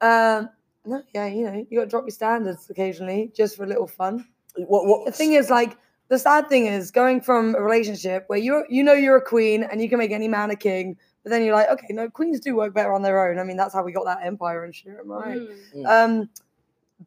[0.00, 0.48] Um,
[0.86, 3.86] no, yeah, you know, you got to drop your standards occasionally just for a little
[3.86, 4.26] fun.
[4.56, 5.76] What, what, The thing is, like,
[6.14, 9.64] the sad thing is going from a relationship where you you know you're a queen
[9.64, 12.38] and you can make any man a king, but then you're like, okay, no, queens
[12.38, 13.40] do work better on their own.
[13.40, 15.40] I mean, that's how we got that empire and shit, am right?
[15.74, 15.86] Mm.
[15.86, 16.28] Um,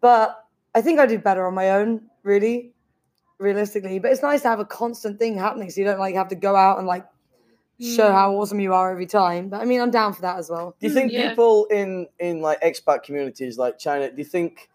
[0.02, 2.74] but I think I do better on my own, really,
[3.40, 4.00] realistically.
[4.00, 6.36] But it's nice to have a constant thing happening, so you don't like have to
[6.36, 7.06] go out and like
[7.80, 9.50] show how awesome you are every time.
[9.50, 10.76] But I mean, I'm down for that as well.
[10.80, 11.30] Do you think Yeah.
[11.30, 14.12] people in in like expat communities like China?
[14.12, 14.70] Do you think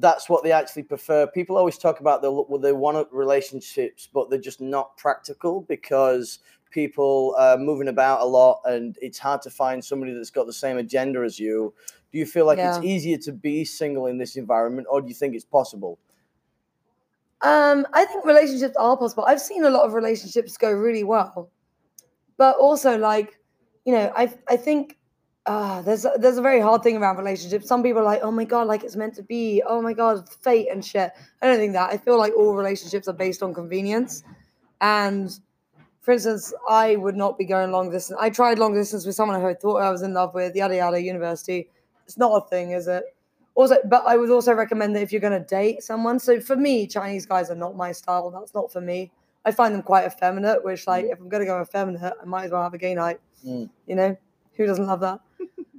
[0.00, 1.26] that's what they actually prefer?
[1.26, 6.40] People always talk about the well, they want relationships, but they're just not practical because
[6.70, 10.52] people are moving about a lot, and it's hard to find somebody that's got the
[10.52, 11.74] same agenda as you.
[12.12, 15.14] Do you feel like it's easier to be single in this environment, or do you
[15.14, 15.98] think it's possible?
[17.40, 19.24] Um, I think relationships are possible.
[19.24, 21.50] I've seen a lot of relationships go really well,
[22.36, 23.38] but also like,
[23.84, 24.97] you know, I I think
[25.48, 27.66] uh, there's a, there's a very hard thing around relationships.
[27.66, 29.62] Some people are like, oh my god, like it's meant to be.
[29.66, 31.10] Oh my god, fate and shit.
[31.40, 31.90] I don't think that.
[31.90, 34.22] I feel like all relationships are based on convenience,
[34.82, 35.30] and
[36.02, 38.18] for instance, I would not be going long distance.
[38.20, 40.76] I tried long distance with someone who I thought I was in love with, yada
[40.76, 41.68] yada, university.
[42.04, 43.04] It's not a thing, is it?
[43.54, 46.18] Also, but I would also recommend that if you're going to date someone.
[46.18, 48.30] So for me, Chinese guys are not my style.
[48.30, 49.10] That's not for me.
[49.44, 50.64] I find them quite effeminate.
[50.64, 52.94] Which, like, if I'm going to go effeminate, I might as well have a gay
[52.94, 53.18] night.
[53.44, 53.68] Mm.
[53.86, 54.16] You know,
[54.54, 55.20] who doesn't love that?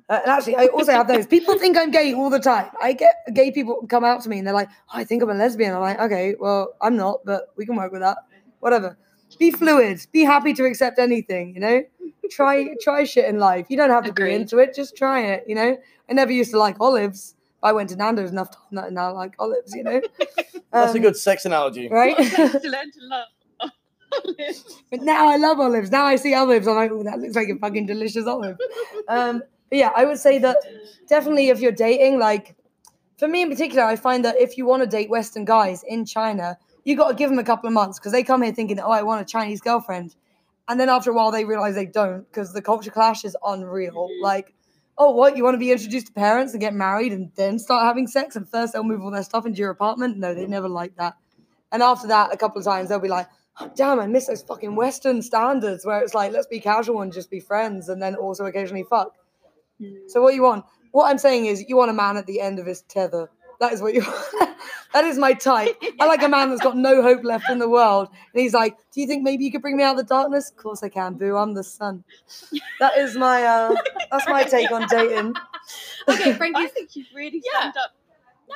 [0.10, 1.28] Uh, and actually, I also have those.
[1.28, 2.69] People think I'm gay all the time.
[2.82, 5.30] I get gay people come out to me and they're like, oh, "I think I'm
[5.30, 8.17] a lesbian." I'm like, "Okay, well, I'm not, but we can work with that.
[8.60, 8.98] Whatever.
[9.38, 10.00] Be fluid.
[10.12, 11.54] Be happy to accept anything.
[11.54, 11.84] You know,
[12.32, 13.67] try try shit in life.
[13.69, 14.30] You don't have to Agreed.
[14.30, 14.74] be into it.
[14.74, 15.43] Just try it.
[15.48, 15.78] You know.
[16.10, 17.36] I never used to like olives.
[17.62, 19.76] I went to Nando's enough time that I like olives.
[19.76, 20.02] You know.
[20.74, 21.88] That's a Um, good sex analogy.
[21.88, 22.17] right.
[22.17, 23.28] What a place to learn to love.
[24.89, 25.91] But now I love olives.
[25.91, 26.67] Now I see olives.
[26.67, 28.58] I'm like, oh, that looks like a fucking delicious olive.
[29.08, 30.58] Um, but yeah, I would say that
[31.08, 32.56] definitely if you're dating, like
[33.18, 36.06] for me in particular, I find that if you want to date Western guys in
[36.06, 38.80] China, you got to give them a couple of months because they come here thinking,
[38.80, 40.16] oh, I want a Chinese girlfriend.
[40.68, 43.94] And then after a while, they realize they don't because the culture clash is unreal.
[43.94, 44.24] Mm-hmm.
[44.24, 44.54] Like,
[44.98, 45.36] oh, what?
[45.36, 48.36] You want to be introduced to parents and get married and then start having sex?
[48.36, 50.18] And first they'll move all their stuff into your apartment?
[50.18, 51.16] No, they never like that.
[51.72, 53.28] And after that, a couple of times, they'll be like,
[53.60, 57.12] oh, damn, I miss those fucking Western standards where it's like, let's be casual and
[57.12, 59.16] just be friends and then also occasionally fuck.
[60.08, 60.65] So what you want?
[60.92, 63.30] What I'm saying is, you want a man at the end of his tether.
[63.60, 64.02] That is what you.
[64.94, 65.76] that is my type.
[66.00, 68.76] I like a man that's got no hope left in the world, and he's like,
[68.94, 70.89] "Do you think maybe you could bring me out of the darkness?" Of course I
[70.89, 71.36] can, boo.
[71.36, 72.04] I'm the sun.
[72.80, 73.44] That is my.
[73.44, 73.76] uh
[74.12, 75.34] That's my take on dating.
[76.08, 76.56] Okay, Frankie.
[76.56, 77.62] I Frankie, think you've really Yeah.
[77.63, 77.92] summed up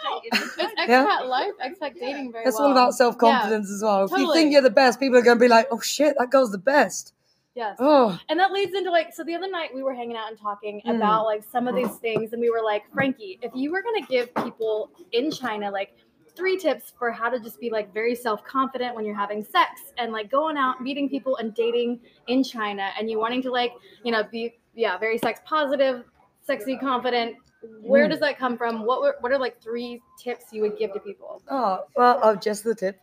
[0.03, 0.49] No, dating.
[0.57, 1.19] it's expat Yeah.
[1.25, 2.67] life, expat dating very It's well.
[2.67, 4.05] all about self confidence as well.
[4.05, 6.29] If you think you're the best, people are going to be like, "Oh shit, that
[6.31, 7.13] girl's the best."
[7.55, 7.77] Yes.
[7.79, 10.39] Oh, And that leads into like, so the other night we were hanging out and
[10.39, 10.95] talking Mm.
[10.95, 14.05] about like some of these things, and we were like, Frankie, if you were gonna
[14.07, 15.95] give people in China like
[16.35, 19.93] three tips for how to just be like very self confident when you're having sex
[19.99, 23.71] and like going out, meeting people and dating in China, and you wanting to like,
[24.03, 26.03] you know, be yeah, very sex positive,
[26.41, 27.35] sexy, confident.
[27.81, 28.09] Where Mm.
[28.09, 28.83] does that come from?
[28.83, 31.41] What were, what are like three tips you would give to people?
[31.49, 32.99] oh, well, oh, just the tip.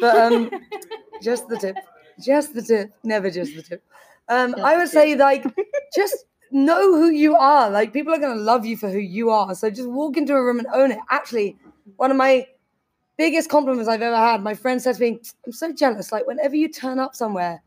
[0.00, 0.50] But um,
[1.22, 1.76] just the tip.
[2.20, 2.92] Just the tip.
[3.02, 3.82] Never just the tip.
[4.28, 5.44] Um, I would say like
[5.94, 7.70] just know who you are.
[7.70, 9.54] Like people are gonna love you for who you are.
[9.54, 10.98] So just walk into a room and own it.
[11.10, 11.56] Actually,
[11.96, 12.46] one of my
[13.16, 16.12] biggest compliments I've ever had, my friend said to me, I'm so jealous.
[16.12, 17.62] Like whenever you turn up somewhere,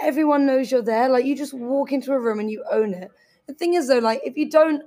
[0.00, 1.08] everyone knows you're there.
[1.08, 3.10] Like you just walk into a room and you own it.
[3.46, 4.82] The thing is though, like if you don't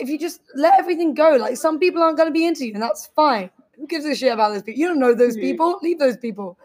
[0.00, 2.82] if you just let everything go, like some people aren't gonna be into you, and
[2.82, 3.50] that's fine.
[3.76, 4.80] Who gives a shit about those people?
[4.80, 5.78] You don't know those people.
[5.82, 6.58] Leave those people.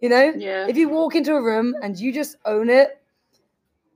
[0.00, 0.32] You know?
[0.36, 0.66] Yeah.
[0.68, 3.00] If you walk into a room and you just own it,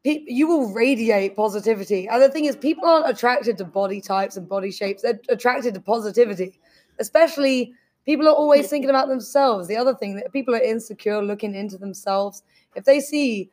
[0.05, 2.09] pe- you will radiate positivity.
[2.09, 5.03] And the thing is, people aren't attracted to body types and body shapes.
[5.03, 6.59] They're attracted to positivity.
[6.99, 7.73] Especially
[8.05, 9.69] people are always thinking about themselves.
[9.69, 12.43] The other thing that people are insecure, looking into themselves.
[12.75, 13.51] If they see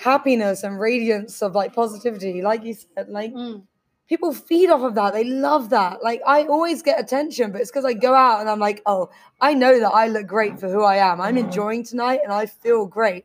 [0.00, 3.62] happiness and radiance of like positivity, like you said, like Mm.
[4.10, 5.14] People feed off of that.
[5.14, 6.02] They love that.
[6.02, 9.08] Like I always get attention, but it's because I go out and I'm like, oh,
[9.40, 11.20] I know that I look great for who I am.
[11.20, 13.24] I'm enjoying tonight and I feel great.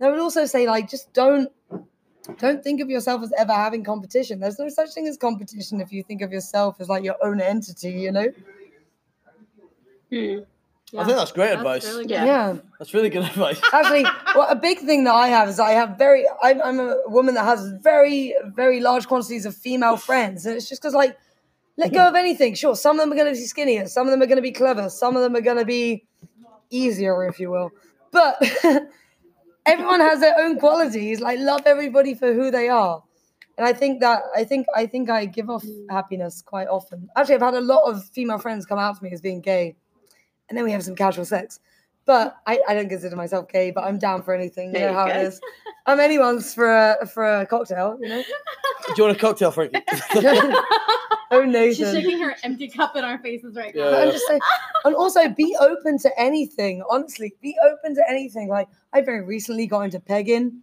[0.00, 1.50] And I would also say, like, just don't
[2.38, 4.40] don't think of yourself as ever having competition.
[4.40, 7.40] There's no such thing as competition if you think of yourself as like your own
[7.40, 8.26] entity, you know?
[10.10, 10.40] Hmm.
[10.96, 11.86] I think that's great That's advice.
[11.86, 12.10] really good.
[12.10, 12.24] Yeah.
[12.24, 12.56] Yeah.
[12.78, 13.60] That's really good advice.
[13.72, 16.96] Actually, well, a big thing that I have is I have very, I'm, I'm a
[17.06, 20.46] woman that has very, very large quantities of female friends.
[20.46, 21.16] And it's just because, like,
[21.76, 22.54] let go of anything.
[22.54, 24.42] Sure, some of them are going to be skinnier, some of them are going to
[24.42, 26.06] be clever, some of them are going to be
[26.70, 27.70] easier, if you will.
[28.10, 28.42] But
[29.66, 31.20] everyone has their own qualities.
[31.20, 33.02] Like, love everybody for who they are.
[33.58, 37.08] And I think that I think I think I give off happiness quite often.
[37.16, 39.76] Actually, I've had a lot of female friends come out to me as being gay,
[40.48, 41.60] and then we have some casual sex.
[42.04, 44.68] But I, I don't consider myself gay, but I'm down for anything.
[44.68, 45.20] You There know you how go.
[45.20, 45.40] it is.
[45.84, 48.22] I'm anyone's for a for a cocktail, you know.
[48.22, 49.82] Do you want a cocktail, Frankie?
[51.30, 51.66] oh no.
[51.72, 53.90] She's shaking her empty cup in our faces right now.
[53.90, 53.96] Yeah.
[53.98, 54.40] I'm just saying,
[54.84, 56.82] and also be open to anything.
[56.88, 58.48] Honestly, be open to anything.
[58.48, 60.62] Like I very recently got into pegging,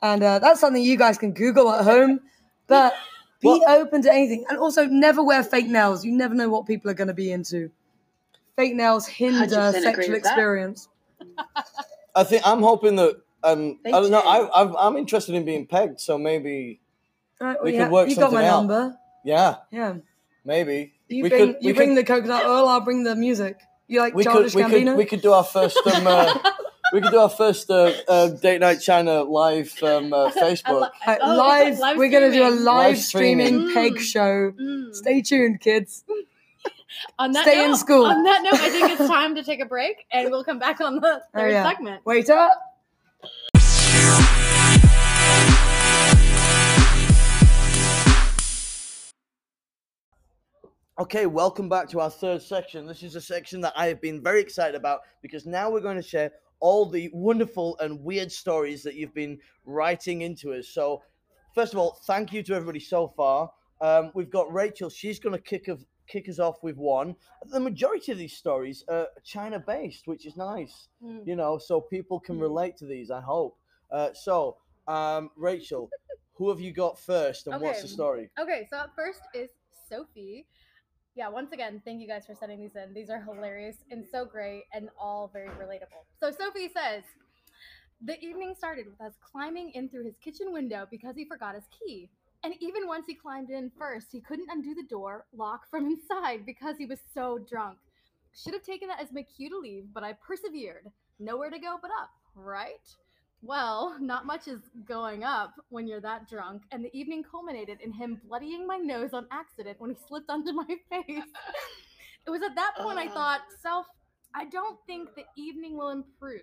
[0.00, 2.20] and uh, that's something you guys can Google at home.
[2.66, 2.94] But
[3.40, 6.04] be Well- open to anything, and also never wear fake nails.
[6.04, 7.70] You never know what people are going to be into.
[8.56, 10.88] Fake nails hinder sexual experience.
[12.14, 14.20] I think I'm hoping that um, I They don't know.
[14.20, 14.28] do.
[14.28, 16.80] I, I've, I'm interested in being pegged, so maybe
[17.40, 18.56] All right, We well, could work You got my something out.
[18.60, 18.98] number.
[19.24, 19.94] yeah, Yeah.
[20.44, 21.56] maybe You we bring could.
[21.62, 22.68] you we bring could, the coconut oil.
[22.68, 23.58] I'll bring the music.
[23.88, 24.32] You like we could.
[24.32, 24.84] childish We Gambino?
[24.92, 24.96] could.
[24.98, 25.78] We could do our first.
[25.86, 26.34] Um, uh,
[26.92, 30.80] we could do our first uh, uh, date night China live um, uh, Facebook.
[30.82, 32.62] lo- Uh, oh, live, live we're gonna do a live,
[32.96, 33.46] Live streaming.
[33.70, 33.98] streaming peg Mm.
[34.00, 34.52] show.
[34.60, 34.94] Mm.
[34.94, 36.04] Stay tuned, kids.
[37.18, 38.04] On that Stay in note, school.
[38.06, 40.80] On that note, I think it's time to take a break, and we'll come back
[40.80, 41.68] on the Oh, third yeah.
[41.68, 42.04] segment.
[42.04, 42.52] Wait up.
[50.98, 52.86] Okay, welcome back to our third section.
[52.86, 55.96] This is a section that I have been very excited about because now we're going
[55.96, 60.68] to share all the wonderful and weird stories that you've been writing into us.
[60.68, 61.02] So,
[61.54, 63.50] first of all, thank you to everybody so far.
[63.80, 64.90] Um, we've got Rachel.
[64.90, 67.16] She's going to kick of, kick us off with one.
[67.46, 70.88] The majority of these stories are China based, which is nice.
[71.02, 71.26] Mm.
[71.26, 73.10] You know, so people can relate to these.
[73.10, 73.56] I hope.
[73.90, 75.88] Uh, so, um, Rachel,
[76.34, 78.30] who have you got first, and what's the story?
[78.38, 79.50] Okay, so up first is
[79.88, 80.46] Sophie.
[81.14, 82.94] Yeah, once again, thank you guys for sending these in.
[82.94, 86.04] These are hilarious and so great and all very relatable.
[86.18, 87.02] So Sophie says,
[88.02, 91.64] The evening started with us climbing in through his kitchen window because he forgot his
[91.78, 92.08] key.
[92.44, 96.44] And even once he climbed in first, he couldn't undo the door lock from inside
[96.44, 97.78] because he was so drunk.
[98.34, 100.90] Should have taken that as my cue to leave, but I persevered.
[101.18, 102.88] Nowhere to go but up, right?
[103.42, 107.92] Well, not much is going up when you're that drunk, and the evening culminated in
[107.92, 111.24] him bloodying my nose on accident when he slipped onto my face.
[112.26, 113.86] it was at that point I thought, self,
[114.34, 116.42] I don't think the evening will improve.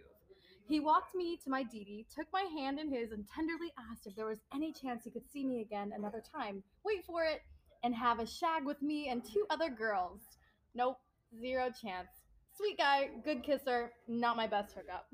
[0.69, 4.15] He walked me to my Didi, took my hand in his, and tenderly asked if
[4.15, 6.61] there was any chance he could see me again another time.
[6.85, 7.41] Wait for it,
[7.83, 10.21] and have a shag with me and two other girls.
[10.75, 10.99] Nope,
[11.41, 12.09] zero chance.
[12.55, 15.07] Sweet guy, good kisser, not my best hookup.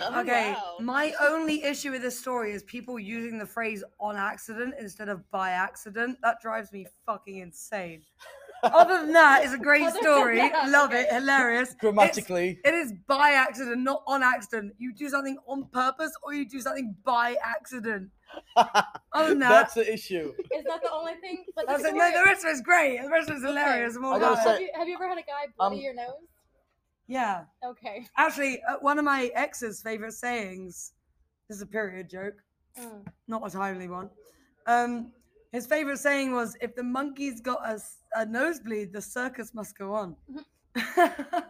[0.00, 0.76] Oh, Okay, wow.
[0.80, 5.30] my only issue with this story is people using the phrase on accident instead of
[5.30, 6.18] by accident.
[6.22, 8.02] That drives me fucking insane.
[8.62, 10.38] Other than that, it's a great story.
[10.38, 11.02] that, Love okay.
[11.02, 11.68] it, hilarious.
[11.70, 12.58] It's- Grammatically.
[12.64, 14.74] it is by accident, not on accident.
[14.78, 18.10] You do something on purpose or you do something by accident.
[18.56, 20.32] Other than that, That's the issue.
[20.54, 21.44] Is that the only thing?
[21.56, 21.94] But that's the it.
[21.94, 23.00] No, the rest of it's great.
[23.02, 23.96] The rest of it's hilarious.
[23.96, 24.44] I'm all I gotta it.
[24.44, 26.14] say- have, you, have you ever had a guy bloody Um, your nose?
[27.08, 27.44] Yeah.
[27.64, 28.06] Okay.
[28.16, 30.92] Actually, uh, one of my ex's favorite sayings
[31.48, 32.34] this is a period joke,
[32.78, 33.04] Mm.
[33.26, 34.08] not a timely one.
[34.68, 35.10] Um,
[35.52, 37.60] his favorite saying was, "If the monkey's got
[38.14, 40.16] a nosebleed, the circus must go on."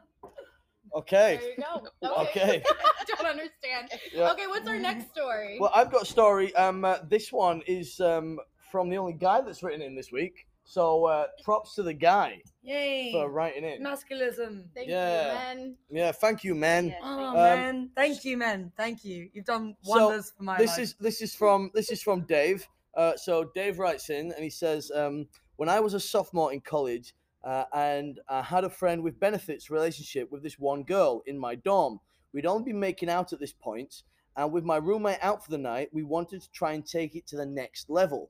[0.95, 1.39] Okay.
[1.41, 1.57] There you
[2.03, 2.13] go.
[2.23, 2.63] Okay.
[3.01, 3.91] I don't understand.
[4.13, 4.33] Yeah.
[4.33, 5.59] Okay, what's our next story?
[5.61, 6.55] Well, I've got a story.
[6.57, 8.39] Um, uh, this one is um
[8.71, 10.47] from the only guy that's written in this week.
[10.65, 13.11] So uh, props to the guy Yay!
[13.13, 13.83] for writing in.
[13.83, 14.65] Masculism.
[14.75, 15.27] Thank yeah.
[15.27, 15.77] you, man.
[15.91, 16.89] Yeah, thank you, man.
[16.89, 18.71] Yeah, Oh Um, man, thank you, men.
[18.77, 19.29] Thank you.
[19.33, 20.79] You've done So, wonders for my This life.
[20.81, 22.67] is this is from this is from Dave.
[23.01, 26.61] Uh, so Dave writes in and he says, um, when I was a sophomore in
[26.61, 31.39] college, uh, and I had a friend with benefits relationship with this one girl in
[31.39, 31.99] my dorm.
[32.35, 34.03] We'd only been making out at this point,
[34.37, 37.27] and with my roommate out for the night, we wanted to try and take it
[37.29, 38.29] to the next level.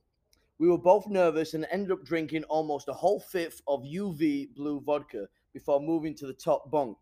[0.57, 4.79] We were both nervous and ended up drinking almost a whole fifth of UV blue
[4.79, 6.95] vodka before moving to the top bunk.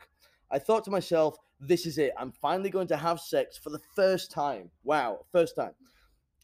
[0.50, 2.14] I thought to myself, this is it.
[2.18, 4.72] I'm finally going to have sex for the first time.
[4.84, 5.76] Wow, first time.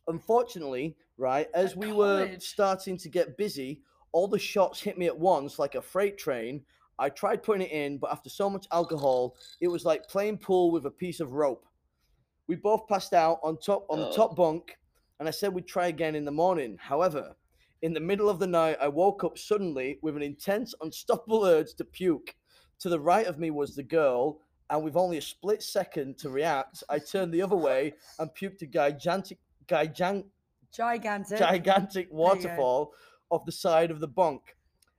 [0.08, 5.18] Unfortunately, right, as we were starting to get busy, all the shots hit me at
[5.18, 6.64] once like a freight train.
[7.00, 10.72] I tried putting it in, but after so much alcohol, it was like playing pool
[10.72, 11.66] with a piece of rope.
[12.48, 14.16] We both passed out on top on the Oh.
[14.16, 14.78] top bunk,
[15.20, 16.78] and I said we'd try again in the morning.
[16.78, 17.36] However,
[17.82, 21.74] in the middle of the night, I woke up suddenly with an intense, unstoppable urge
[21.76, 22.36] to puke.
[22.80, 26.30] To the right of me was the girl, and with only a split second to
[26.30, 30.26] react, I turned the other way and puked a gigantic, gigantic,
[30.74, 31.38] Gigantic.
[31.38, 32.94] gigantic waterfall
[33.30, 34.56] off the side of the bunk.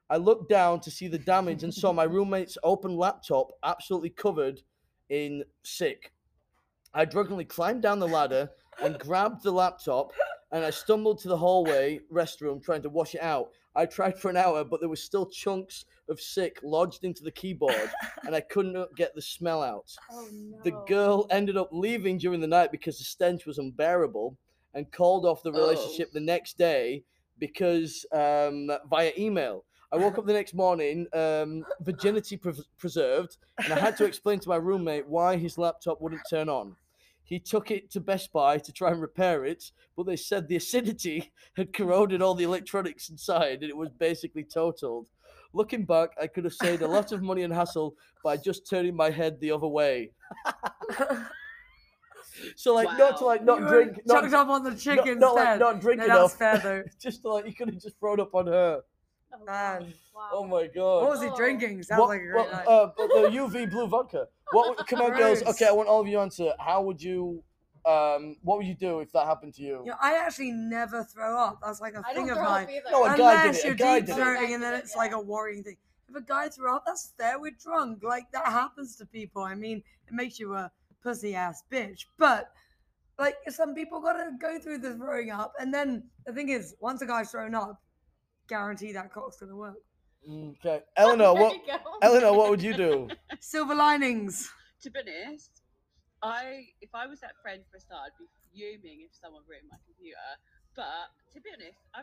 [0.09, 4.61] I looked down to see the damage and saw my roommate's open laptop absolutely covered
[5.09, 6.13] in sick.
[6.95, 8.49] I drunkenly climbed down the ladder
[8.83, 10.13] and grabbed the laptop
[10.53, 13.51] and I stumbled to the hallway restroom trying to wash it out.
[13.75, 17.31] I tried for an hour, but there was still chunks of sick lodged into the
[17.33, 17.91] keyboard
[18.25, 19.95] and I couldn't get the smell out.
[20.13, 20.59] Oh no.
[20.63, 24.39] The girl ended up leaving during the night because the stench was unbearable
[24.77, 27.03] and called off the relationship the next day
[27.39, 29.65] because um, via email.
[29.93, 34.39] I woke up the next morning, um, virginity pres- preserved, and I had to explain
[34.41, 36.77] to my roommate why his laptop wouldn't turn on.
[37.23, 40.57] He took it to Best Buy to try and repair it, but they said the
[40.57, 45.09] acidity had corroded all the electronics inside and it was basically totaled.
[45.53, 48.95] Looking back, I could have saved a lot of money and hassle by just turning
[48.95, 50.13] my head the other way.
[52.57, 55.19] So like not to like not You drink, not, chucked up on the not, chicken
[55.19, 56.37] not like not drink no, enough.
[56.39, 56.89] that's fair though.
[57.01, 58.81] just like you could have just thrown up on her.
[59.35, 59.93] Oh, Man.
[60.15, 60.29] Wow.
[60.33, 61.03] Oh my god.
[61.03, 61.83] What was he drinking?
[61.83, 62.67] Sounds What- like a great what- night.
[62.67, 64.29] uh, but the UV blue vodka.
[64.53, 64.87] What?
[64.87, 65.43] Come on, girls.
[65.43, 66.53] Okay, I want all of you answer.
[66.59, 67.43] How would you?
[67.85, 69.81] Um, what would you do if that happened to you?
[69.85, 71.61] You know, I actually never throw up.
[71.65, 72.67] That's like a I thing don't of mine.
[72.91, 74.21] No, a guy did Unless it, a you're guy deep did it.
[74.21, 74.79] throating and then Yeah.
[74.79, 75.77] it's like a worrying thing.
[76.09, 77.39] If a guy threw up, that's fair.
[77.39, 78.03] We're drunk.
[78.03, 79.43] Like that happens to people.
[79.43, 80.71] I mean, it makes you a
[81.07, 82.07] pussy ass bitch.
[82.19, 82.51] But
[83.19, 87.01] like some people gotta go through the throwing up, and then the thing is, once
[87.03, 87.81] a guy's thrown up,
[88.49, 89.77] guarantee that cock's gonna work.
[90.29, 91.33] Okay, Eleanor.
[91.35, 91.57] What?
[92.03, 93.09] Eleanor, what would you do?
[93.41, 94.51] Silver linings.
[94.83, 95.63] to be honest,
[96.23, 99.69] I if I was that friend for a start, I'd be fuming if someone ruined
[99.71, 100.31] my computer.
[100.75, 102.03] But to be honest, I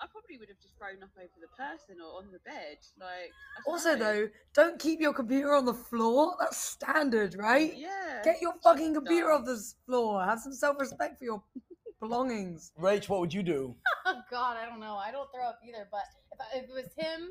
[0.00, 2.78] I probably would have just thrown up over the person or on the bed.
[2.98, 3.32] Like
[3.66, 3.98] Also, know.
[3.98, 6.34] though, don't keep your computer on the floor.
[6.40, 7.74] That's standard, right?
[7.76, 10.22] yeah, Get your fucking computer off this floor.
[10.24, 11.42] Have some self-respect for your
[12.00, 12.72] belongings.
[12.78, 13.74] Rach, what would you do?
[14.06, 14.96] Oh God, I don't know.
[14.96, 15.88] I don't throw up either.
[15.90, 17.30] But if, I, if it was him,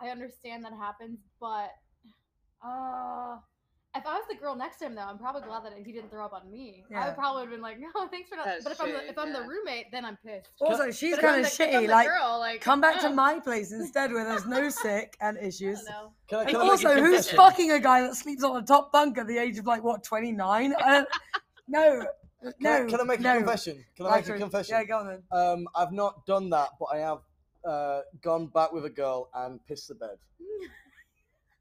[0.00, 1.18] I understand that happens.
[1.40, 1.70] But
[2.64, 3.38] uh,
[3.96, 6.10] if I was the girl next to him, though, I'm probably glad that he didn't
[6.10, 6.84] throw up on me.
[6.90, 7.06] I Yeah.
[7.06, 8.44] would probably have been like, no, thanks for not.
[8.44, 10.50] That's but if I'm the, true, if I'm the roommate, then I'm pissed.
[10.60, 11.86] Also, she's But if I'm kind of shitty.
[11.86, 15.36] the Like, girl, like come back to my place instead where there's no sick and
[15.42, 15.82] issues.
[15.84, 16.12] don't.
[16.28, 17.36] Can I, And can I also, who's confession?
[17.36, 20.02] fucking a guy that sleeps on a top bunk at the age of like what,
[20.02, 20.74] 29?
[20.78, 21.04] I
[21.68, 22.04] no,
[22.42, 22.84] Can, no.
[22.86, 23.32] I, can I make no.
[23.34, 23.84] a confession?
[23.96, 24.76] Can I Like make a confession?
[24.76, 25.22] Yeah, go on then.
[25.32, 27.18] Um, I've not done that, but I have
[27.64, 30.18] uh, gone back with a girl and pissed the bed.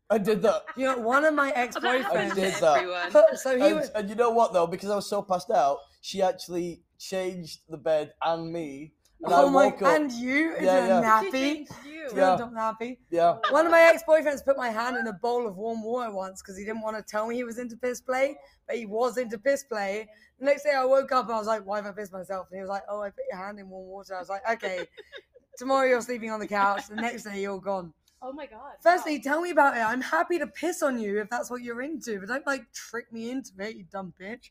[0.09, 0.63] I did that.
[0.77, 2.35] You know, one of my that I ex-boyfriends.
[2.35, 2.77] did that.
[2.77, 3.37] everyone.
[3.37, 3.89] so he And, was.
[3.89, 4.67] and you know what though?
[4.67, 8.93] Because I was so passed out, she actually changed the bed and me.
[9.23, 9.65] And I Oh my!
[9.67, 9.93] woke up.
[9.99, 10.99] And you into Yeah, yeah.
[10.99, 11.31] a nappy.
[11.31, 12.09] She changed you.
[12.09, 12.35] To Yeah.
[12.35, 12.97] a nappy.
[13.09, 13.37] Yeah.
[13.49, 16.57] One of my ex-boyfriends put my hand in a bowl of warm water once because
[16.57, 18.37] he didn't want to tell me he was into piss play,
[18.67, 20.07] but he was into piss play.
[20.39, 22.47] The next day I woke up and I was like, "Why have I pissed myself?"
[22.51, 24.43] And he was like, "Oh, I put your hand in warm water." I was like,
[24.51, 24.85] "Okay."
[25.57, 26.87] Tomorrow you're sleeping on the couch.
[26.89, 27.93] The next day you're gone.
[28.21, 28.73] Oh my God.
[28.81, 29.21] Firstly, wow.
[29.23, 29.81] tell me about it.
[29.81, 33.11] I'm happy to piss on you if that's what you're into, but don't like trick
[33.11, 34.49] me into it, you dumb bitch.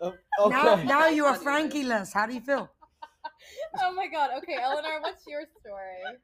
[0.00, 0.14] Oh,
[0.48, 0.84] Now, okay.
[0.84, 2.12] now you are Funny, Frankie less.
[2.12, 2.70] How do you feel?
[3.82, 4.30] oh my God.
[4.38, 6.18] Okay, Eleanor, what's your story?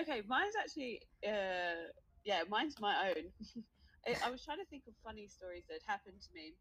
[0.00, 1.90] Okay, mine's actually, uh,
[2.24, 3.28] yeah, mine's my own.
[4.06, 6.54] I I was trying to think of funny stories that had happened to me.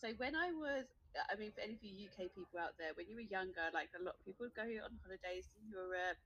[0.00, 0.90] So when I was,
[1.30, 3.94] I mean, for any of you UK people out there, when you were younger, like
[3.94, 6.18] a lot of people would go on holidays in Europe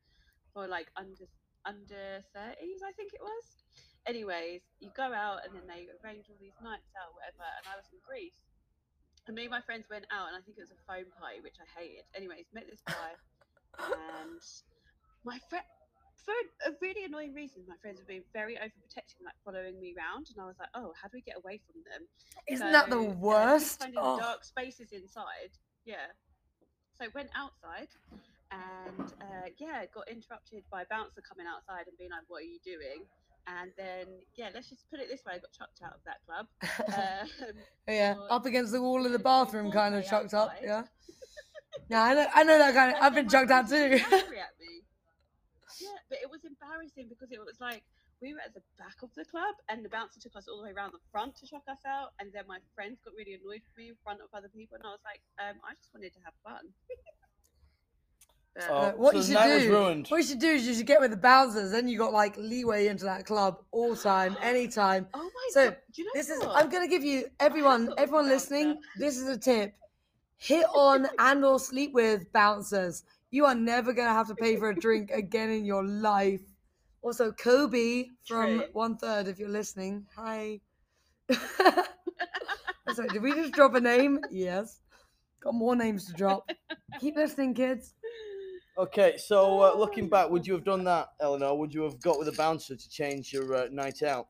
[0.55, 1.29] for like under
[1.67, 3.45] under thirties, I think it was.
[4.07, 7.43] Anyways, you go out and then they arrange all these nights out, whatever.
[7.59, 8.39] And I was in Greece,
[9.27, 11.43] and me and my friends went out, and I think it was a phone party,
[11.43, 12.07] which I hated.
[12.15, 13.19] Anyways, met this guy,
[13.83, 14.41] and
[15.27, 15.67] my friend
[16.27, 16.35] for
[16.67, 20.43] a really annoying reason, my friends have been very overprotective, like following me around, and
[20.43, 22.07] I was like, "Oh, how do we get away from them?"
[22.49, 23.79] Isn't that the So, uh, keep worst?
[23.81, 24.19] Finding Oh.
[24.19, 25.51] dark spaces inside.
[25.85, 26.11] Yeah.
[26.99, 27.89] So went outside,
[28.51, 32.51] and uh, yeah, got interrupted by a bouncer coming outside and being like, "What are
[32.51, 33.05] you doing?"
[33.47, 36.21] And then yeah, let's just put it this way: I got chucked out of that
[36.27, 36.47] club.
[36.87, 37.55] Um,
[37.89, 40.51] yeah, or- up against the wall of the bathroom, kind of chucked up.
[40.51, 40.65] outside.
[40.65, 40.83] Yeah.
[41.91, 43.03] No, I know, I know that kind of.
[43.03, 43.75] I've been chucked out too.
[43.75, 44.83] were angry at me.
[45.81, 47.83] Yeah, but it was embarrassing because it was like
[48.23, 50.65] we were at the back of the club, and the bouncer took us all the
[50.65, 52.17] way around the front to chuck us out.
[52.19, 54.87] And then my friends got really annoyed with me in front of other people, and
[54.89, 56.65] I was like, um, I just wanted to have fun.
[58.69, 59.35] Oh, Uh, what so you should
[59.69, 60.05] do?
[60.09, 61.71] What you should do is you should get with the bouncers.
[61.73, 65.07] Then you got like leeway into that club all time, anytime.
[65.15, 65.77] oh my So, god!
[65.95, 68.79] You know This is—I'm gonna give you everyone, everyone listening.
[68.97, 69.75] This is a tip:
[70.39, 73.03] hit on and or sleep with bouncers.
[73.31, 76.41] You are never gonna have to pay for a drink again in your life.
[77.03, 78.69] Also, Kobe from True.
[78.73, 80.61] One Third, if you're listening, hi.
[82.95, 84.21] Sorry, did we just drop a name?
[84.31, 84.81] Yes.
[85.43, 86.49] Got more names to drop.
[87.01, 87.95] Keep listening, kids.
[88.79, 91.57] Okay, so uh, looking back, would you have done that, Eleanor?
[91.57, 94.29] Would you have got with a bouncer to change your uh, night out?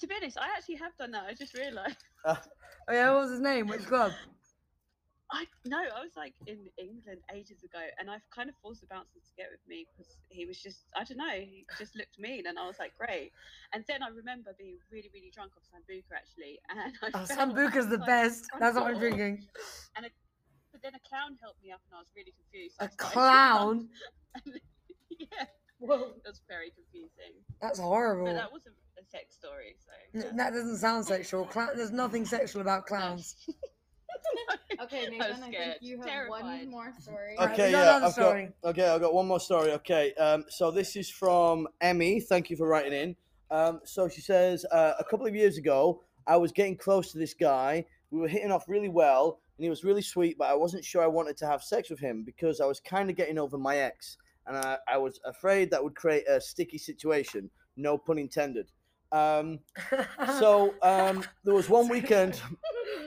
[0.00, 1.24] to be honest, I actually have done that.
[1.28, 1.96] I just realised.
[2.88, 3.68] Oh yeah, what was his name?
[3.68, 4.10] Which club?
[5.30, 8.88] I no, I was like in England ages ago, and I've kind of forced the
[8.88, 12.18] bouncer to get with me because he was just I don't know, he just looked
[12.18, 13.30] mean, and I was like, great.
[13.72, 17.88] And then I remember being really, really drunk off sambuca actually, and I Oh, Sambuca's
[17.88, 18.46] the best.
[18.58, 19.46] That's what I'm drinking.
[20.82, 22.76] But then a clown helped me up, and I was really confused.
[22.78, 23.88] so A I clown?
[25.10, 25.44] yeah,
[25.78, 27.40] Whoa, That's very confusing.
[27.60, 28.32] that's But horrible.
[28.34, 30.26] that wasn't a sex story, so.
[30.28, 31.44] N- That doesn't sound sexual.
[31.46, 33.36] Cla- there's nothing sexual about clowns.
[34.82, 36.42] Okay, I Nathan, was I, think you have terrified.
[36.42, 37.36] one more story.
[37.38, 38.50] Okay, yeah, I've story.
[38.62, 38.86] got okay.
[38.88, 39.72] I've got one more story.
[39.72, 42.18] Okay, um, so this is from Emmy.
[42.20, 43.16] Thank you for writing in.
[43.50, 47.18] Um, so she says uh, a couple of years ago, I was getting close to
[47.18, 47.84] this guy.
[48.10, 51.02] We were hitting off really well, and he was really sweet, but I wasn't sure
[51.02, 53.76] I wanted to have sex with him because I was kind of getting over my
[53.76, 57.50] ex, and I, I was afraid that would create a sticky situation.
[57.76, 58.72] No pun intended.
[59.12, 59.58] Um,
[60.38, 62.40] so um, there was one weekend.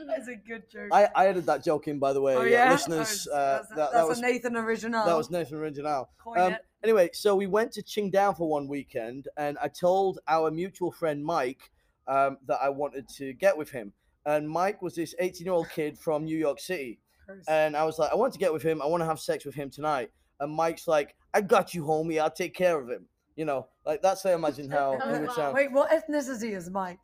[0.05, 0.89] that's a good joke.
[0.91, 3.27] I, I added that joke in, by the way, oh yeah, listeners.
[3.31, 5.07] Oh, Uh, that's, that, that's that was Nathan original.
[5.07, 6.07] that was Nathan Original.
[6.37, 10.91] Um, anyway, so we went to Qingdao for one weekend, and I told our mutual
[10.91, 11.71] friend Mike
[12.07, 13.91] um, that I wanted to get with him.
[14.25, 16.99] And Mike was this 18 year old kid from New York City.
[17.47, 18.81] And I was like, I want to get with him.
[18.81, 20.11] I want to have sex with him tonight.
[20.39, 22.21] And Mike's like, I got you, homie.
[22.21, 23.05] I'll take care of him.
[23.35, 25.55] You know, like that's how I imagine how it would sound.
[25.55, 26.99] Wait, what ethnicity is Mike?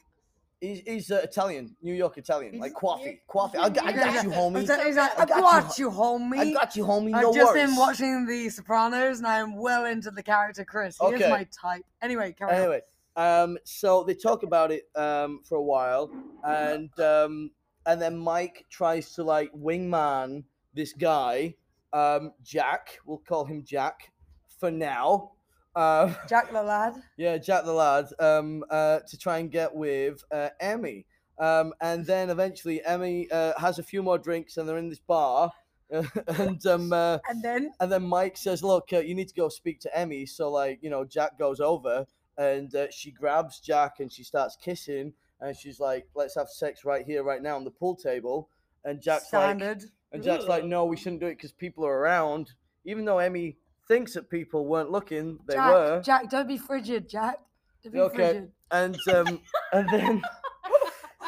[0.61, 3.57] He's, he's uh, Italian, New York Italian, like He's- coffee, coffee.
[3.57, 4.59] I got, I got you, homie.
[4.59, 6.37] he's like, I I got you, homie.
[6.37, 7.13] I got you, homie.
[7.13, 7.65] I've just worries.
[7.69, 10.97] been watching The Sopranos, and I'm well into the character Chris.
[10.99, 11.23] He Okay.
[11.23, 11.85] is my type.
[12.01, 12.79] Anyway, carry on.
[13.19, 16.09] Um so they talk about it um for a while
[16.45, 17.51] and um
[17.85, 20.41] and then mike tries to like wingman
[20.73, 21.53] this guy
[21.91, 24.11] um jack we'll call him jack
[24.59, 25.31] for now
[25.75, 26.93] um Jack the lad.
[27.17, 31.05] yeah jack the lad um uh to try and get with uh emmy
[31.39, 34.99] um and then eventually emmy uh, has a few more drinks and they're in this
[34.99, 35.51] bar
[35.91, 39.49] and um uh, And then and then Mike says, "Look, uh, you need to go
[39.49, 42.05] speak to Emmy." So like, you know, Jack goes over
[42.39, 46.83] and uh, she grabs Jack and she starts kissing and she's like, "Let's have sex
[46.85, 48.49] right here, right now on the pool table."
[48.85, 49.83] And Jack's like, standard.
[50.13, 52.53] and Jack's like, "No, we shouldn't do it because people are around."
[52.85, 56.01] Even though Emmy thinks that people weren't looking, they Jack, were.
[56.03, 57.39] Jack, don't be frigid, Jack.
[57.83, 58.15] Don't be Okay.
[58.15, 58.51] frigid.
[58.71, 59.39] And um,
[59.73, 60.21] and then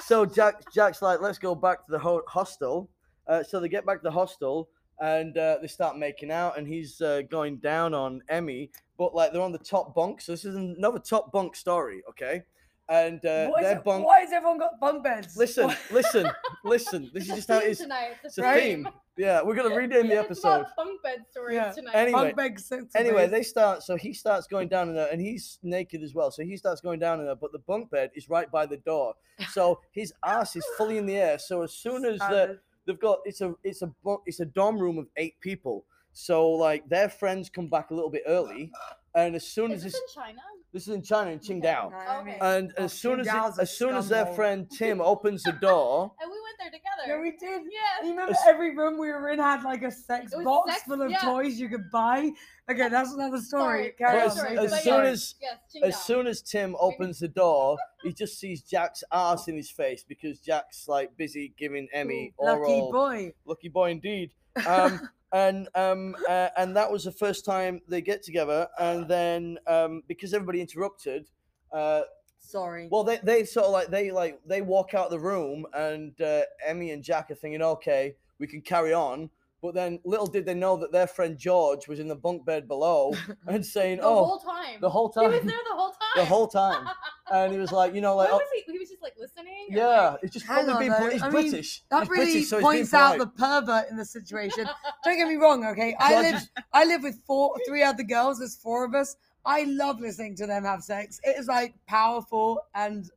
[0.03, 2.89] so Jack Jack's like, let's go back to the ho- hostel.
[3.28, 6.68] Uh, so they get back to the hostel and uh, they start making out, and
[6.68, 8.70] he's uh, going down on Emmy,
[9.02, 10.22] but like they're on the top bunk.
[10.22, 12.43] So this is another top bunk story, okay?
[12.88, 14.06] And uh, Why is their it- bunk.
[14.06, 15.36] Why has everyone got bunk beds?
[15.36, 16.30] Listen, listen,
[16.64, 17.10] listen.
[17.14, 17.80] This is just how it is.
[17.80, 18.12] tonight.
[18.24, 18.88] It's a theme.
[19.18, 20.47] Yeah, we're gonna rename the It's episode.
[20.62, 21.72] about bunk bed stories Yeah.
[21.72, 21.95] tonight.
[21.95, 23.82] Anyway, Bunk bed sex Anyway, they start.
[23.82, 26.30] So he starts going down in there, and he's naked as well.
[26.30, 28.78] So he starts going down in there, but the bunk bed is right by the
[28.78, 29.16] door.
[29.52, 31.39] So his ass is fully in the air.
[31.39, 34.78] So as soon as the, they've got, it's a, it's a, bu- it's a dorm
[34.78, 35.86] room of eight people.
[36.14, 38.72] So like their friends come back a little bit early,
[39.16, 40.41] and as soon Is as this this, in China?
[40.74, 42.38] this is in China in Qingdao, Okay.
[42.41, 46.12] and Oh, as soon as it, as soon as their friend Tim opens the door,
[46.22, 46.82] And we went there together.
[47.07, 47.62] Yeah, we did.
[47.72, 48.03] Yeah.
[48.05, 51.09] You remember every room we were in had like a sex box sex- full of
[51.12, 51.18] yeah.
[51.20, 52.30] toys you could buy.
[52.70, 53.62] Okay, that's another story.
[53.62, 53.91] Sorry.
[53.97, 54.28] Carry But on.
[54.28, 55.07] as- sorry, as soon sorry.
[55.09, 59.55] as- yes, as soon as Tim opens the door, he just sees Jack's ass in
[59.57, 62.91] his face because Jack's like busy giving Emmy lucky oral.
[62.91, 63.34] boy.
[63.45, 64.32] Lucky boy indeed.
[64.68, 68.67] Um, and um, uh, and that was the first time they get together.
[68.79, 71.25] And then um, because everybody interrupted,
[71.71, 72.01] uh,
[72.39, 72.88] Sorry.
[72.91, 76.41] well, they, they sort of like they like they walk out the room, and uh,
[76.65, 79.29] Emmy and Jack are thinking, okay, we can carry on.
[79.62, 82.68] But then little did they know that their friend George was in the bunk bed
[82.68, 83.14] below
[83.47, 84.82] and saying, the oh, whole time.
[84.82, 85.97] the whole time, He was there the whole time.
[86.16, 86.88] the whole time,
[87.32, 88.72] and he was like, you know, like, What oh, was he?
[88.72, 89.68] He was just like listening.
[89.70, 91.14] yeah, like- it's just Hang probably on, being though.
[91.14, 91.84] he's I mean, British.
[91.91, 94.68] That he's really British, so points out the pervert in the situation.
[95.03, 95.95] Don't get me wrong, okay?
[95.99, 99.16] I live I live with four three other girls, there's four of us.
[99.45, 101.20] I love listening to them have sex.
[101.24, 103.09] It is like powerful and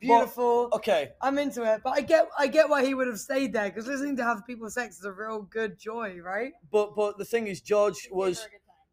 [0.00, 0.68] beautiful.
[0.72, 3.68] Okay, I'm into it, but I get I get why he would have stayed there
[3.68, 6.52] because listening to have people sex is a real good joy, right?
[6.70, 8.46] but but the thing is, George was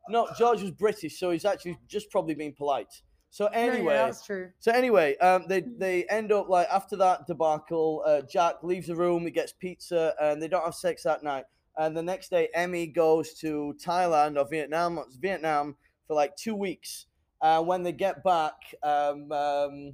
[0.09, 3.01] no George was British, so he's actually just probably being polite.
[3.29, 4.49] So Yeah, yeah, anyway, that's true.
[4.59, 8.95] So anyway, um, they they end up like after that debacle, uh, Jack leaves the
[8.95, 11.45] room, he gets pizza, and they don't have sex that night.
[11.77, 15.77] And the next day, Emmy goes to Thailand or Vietnam, it's Vietnam
[16.07, 17.05] for like two weeks.
[17.41, 19.93] Uh, when they get back, um, um,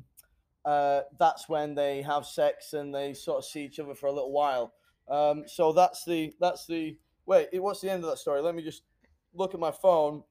[0.68, 4.11] uh, that's when they have sex and they sort of see each other for a
[4.11, 4.74] little while.
[5.09, 7.47] Um, so that's the that's the wait.
[7.53, 8.41] What's the end of that story?
[8.41, 8.84] Let me just
[9.34, 10.24] look at my phone.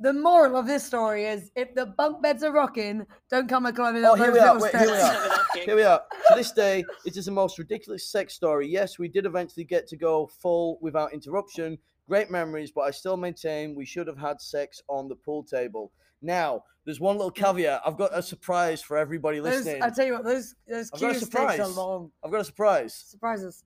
[0.00, 3.76] The moral of this story is if the bunk beds are rocking, don't come and
[3.76, 4.54] climb in Oh, up here those we are.
[4.54, 5.38] little Wait, here we steps.
[5.38, 5.42] are.
[5.64, 6.02] Here we are.
[6.28, 8.66] To this day, it is the most ridiculous sex story.
[8.66, 11.78] Yes, we did eventually get to go full without interruption.
[12.08, 15.92] Great memories, but I still maintain we should have had sex on the pool table.
[16.22, 17.82] Now, there's one little caveat.
[17.84, 19.82] I've got a surprise for everybody Those, listening.
[19.82, 21.76] I tell you what, those those I've got a cue are surprise.
[21.76, 22.10] long.
[22.24, 22.94] I've got a surprise.
[22.94, 23.64] Surprises.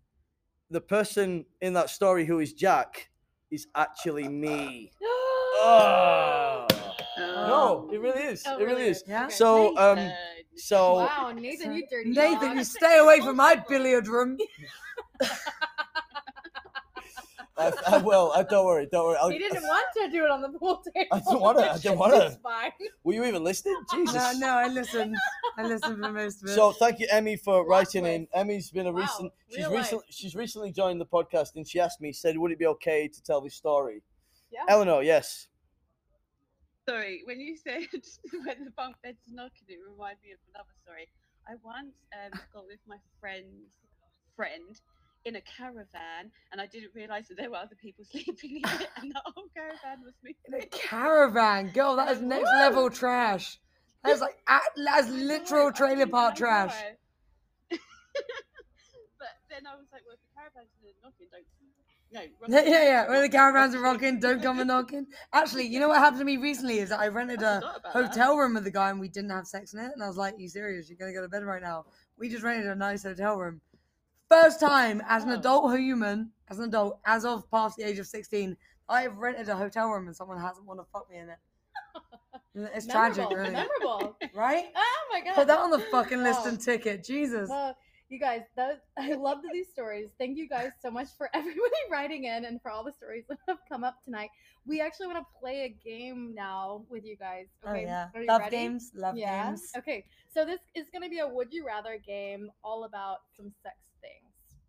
[0.71, 3.11] The person in that story who is Jack
[3.51, 4.91] is actually me.
[5.59, 6.67] Oh.
[7.19, 8.43] No, it really is.
[8.47, 8.91] Oh, it really really?
[8.91, 9.05] is.
[9.07, 9.29] Yeah.
[9.29, 10.11] So, um,
[10.55, 12.57] so wow, Nathan, you dirty Nathan, dog.
[12.59, 14.37] you stay away from my billiard room.
[17.59, 18.33] I, I will.
[18.35, 18.87] I don't worry.
[18.91, 19.17] Don't worry.
[19.21, 21.09] I'll, He didn't want to do it on the pool table.
[21.13, 22.17] I didn't wanna, I didn't wanna.
[22.27, 22.71] It's fine.
[23.05, 23.77] Were you even listening?
[23.93, 24.15] Jesus.
[24.15, 25.17] No, no, I listened.
[25.57, 26.55] I listened for most of it.
[26.55, 28.29] So thank you, Emmy, for Plot writing in.
[28.35, 29.33] Emmy's been a Wow, recent.
[29.49, 29.79] She's real life.
[29.79, 33.09] recently she's recently joined the podcast, and she asked me, said, "Would it be okay
[33.09, 34.03] to tell this story?"
[34.51, 34.61] Yeah.
[34.69, 35.49] Eleanor, yes.
[36.89, 37.83] Sorry, when you said
[38.45, 41.09] when the bunk bed's knocking, it reminded me of another story.
[41.49, 43.75] I once um, got with my friend's
[44.37, 44.79] friend
[45.27, 48.89] in a caravan, and I didn't realise that there were other people sleeping in it,
[48.97, 53.59] and the whole caravan was In a caravan, girl, that is next level trash.
[54.05, 56.73] That's like at, that's literal trailer park trash.
[57.71, 57.81] but
[59.51, 60.71] then I was like, well, if the caravan's
[61.03, 61.45] knocking, don't.
[62.13, 63.09] No, Yeah, yeah, yeah.
[63.09, 65.07] When the caravans are rocking, don't come and knocking.
[65.33, 67.77] Actually, you know what happened to me recently is that I rented I a forgot
[67.79, 68.07] about that.
[68.07, 69.91] hotel room with a guy and we didn't have sex in it.
[69.93, 70.89] And I was like, you serious?
[70.89, 71.87] You're to go to bed right now?
[72.17, 73.61] We just rented a nice hotel room.
[74.29, 75.35] First time as an Oh.
[75.39, 78.57] adult human, as an adult, as of past the age of 16,
[78.89, 81.39] I have rented a hotel room and someone hasn't want to fuck me in it.
[82.75, 83.53] It's tragic, Memorable, really.
[83.53, 84.17] Memorable.
[84.35, 84.67] Right?
[84.75, 85.35] Oh my god.
[85.35, 86.47] Put that on the fucking list Wow.
[86.49, 87.05] and ticket.
[87.05, 87.51] Jesus.
[87.51, 87.77] Well,
[88.09, 90.09] you guys, that I loved these stories.
[90.19, 91.61] Thank you guys so much for everybody
[91.91, 94.31] writing in and for all the stories that have come up tonight.
[94.65, 97.47] We actually want to play a game now with you guys.
[97.65, 98.09] Oh, Okay, yeah.
[98.15, 98.57] Are you Love ready?
[98.57, 98.91] games.
[98.95, 99.49] Love yeah.
[99.49, 99.73] games.
[99.77, 103.53] Okay, so this is going to be a would you rather game all about some
[103.63, 103.77] sex.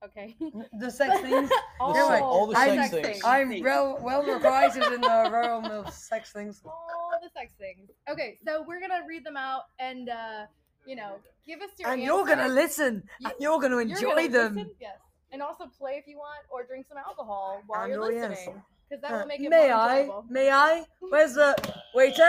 [0.06, 0.36] Okay.
[0.80, 1.50] The sex things.
[1.80, 3.22] all, Yeah, wait, all the sex things.
[3.26, 3.64] I'm Things.
[3.64, 6.62] well, well requited in the realm of sex things.
[6.66, 7.90] all the sex things.
[8.10, 10.46] Okay, so we're gonna read them out and uh,
[10.86, 13.04] you know, give us your And you're gonna listen.
[13.20, 14.56] You- and you're gonna You're enjoy gonna them.
[14.56, 14.98] listen, yes,
[15.32, 18.62] and also play if you want, or drink some alcohol while And you're oh, listening,
[18.90, 20.00] because that Uh, will make it may more May I?
[20.00, 20.26] enjoyable.
[20.30, 20.86] May I?
[21.00, 21.56] Where's the
[21.96, 22.24] waiter?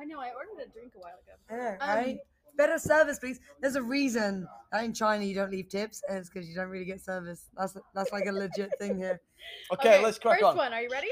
[0.00, 1.34] I know I ordered a drink a while ago.
[1.50, 2.18] Yeah, Um, right.
[2.58, 3.40] Better service, please.
[3.62, 6.68] There's a reason that in China you don't leave tips, and it's because you don't
[6.68, 7.48] really get service.
[7.56, 9.20] That's that's like a legit thing here.
[9.72, 10.56] Okay, let's crack first on.
[10.58, 10.72] one.
[10.74, 11.08] Are you ready?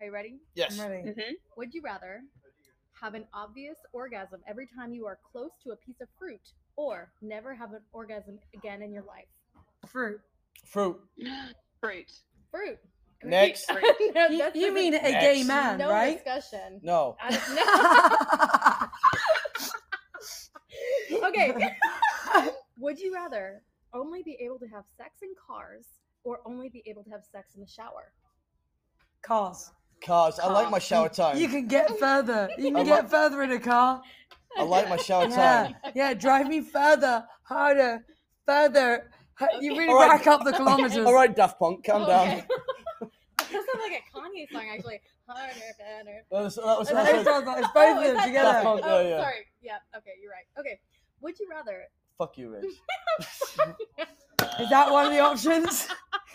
[0.00, 0.36] Are you ready?
[0.54, 0.78] Yes.
[0.78, 1.08] I'm ready.
[1.08, 1.32] Mm-hmm.
[1.56, 2.20] Would you rather
[3.00, 6.40] have an obvious orgasm every time you are close to a piece of fruit,
[6.76, 9.28] or never have an orgasm again in your life?
[9.86, 10.20] Fruit.
[10.66, 10.98] Fruit.
[11.80, 12.10] Fruit.
[12.50, 12.78] Fruit.
[13.24, 13.70] Next.
[14.14, 16.22] No, You, you mean is a gay man, no right?
[16.22, 16.80] discussion.
[16.82, 17.16] No.
[17.20, 19.28] I- no.
[21.24, 21.54] Okay.
[22.78, 23.62] Would you rather
[23.94, 25.86] only be able to have sex in cars
[26.24, 28.12] or only be able to have sex in the shower?
[29.22, 29.70] Cars.
[30.04, 30.38] Cars.
[30.38, 31.36] I like my shower time.
[31.38, 32.48] You can get further.
[32.56, 34.00] You can get further in a car.
[34.56, 35.74] I like my shower Yeah, time.
[35.94, 36.14] yeah.
[36.14, 38.04] Drive me further, harder,
[38.46, 39.10] further.
[39.60, 40.10] You really All right.
[40.10, 40.96] rack up the kilometers.
[40.98, 42.10] All right, Daft Punk, calm Okay.
[42.10, 42.42] down.
[43.38, 45.00] that sounds like a Kanye song, actually.
[45.28, 46.22] Harder, harder.
[46.30, 48.10] That was, that was, It's that both was- of them, it's Oh, both of them
[48.10, 48.52] oh, that- together.
[48.52, 49.20] Daft Oh, yeah, yeah.
[49.22, 49.46] sorry.
[49.62, 49.76] Yeah.
[49.96, 50.46] Okay, you're right.
[50.58, 50.80] Okay.
[51.20, 51.84] Would you rather?
[52.16, 52.64] fuck you, Rich.
[54.60, 55.88] Is that one of the options?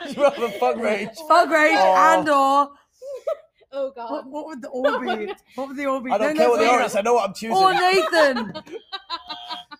[0.00, 1.08] Would you rather fuck Rage?
[1.28, 1.94] Fuck rage Oh.
[2.18, 2.70] and or
[3.72, 4.10] Oh God.
[4.10, 5.32] what, what would the all be?
[5.54, 6.10] What would the all be?
[6.10, 6.72] I don't No, care no, what the wait.
[6.72, 6.96] order is.
[6.96, 7.56] I know what I'm choosing.
[7.56, 8.52] Or Nathan.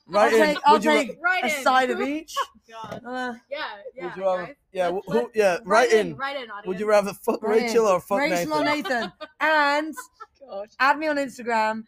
[0.07, 0.47] right I'll in.
[0.47, 1.63] take, I'll would you, ra- take Right a in.
[1.65, 2.35] side of each.
[2.71, 3.01] God.
[3.05, 3.59] Uh, Yeah.
[3.97, 4.05] Yeah.
[4.05, 4.47] would you rather?
[4.47, 4.55] guys.
[4.73, 4.89] Yeah.
[4.89, 5.59] Let's- who, let's- yeah.
[5.65, 6.17] Right in.
[6.17, 6.67] Right in, audience.
[6.67, 7.65] Would you rather fuck right in.
[7.67, 8.53] Rachel or fuck Rachel Nathan?
[8.53, 9.13] or Nathan?
[9.41, 9.95] And
[10.49, 10.69] God.
[10.79, 11.83] add me on Instagram.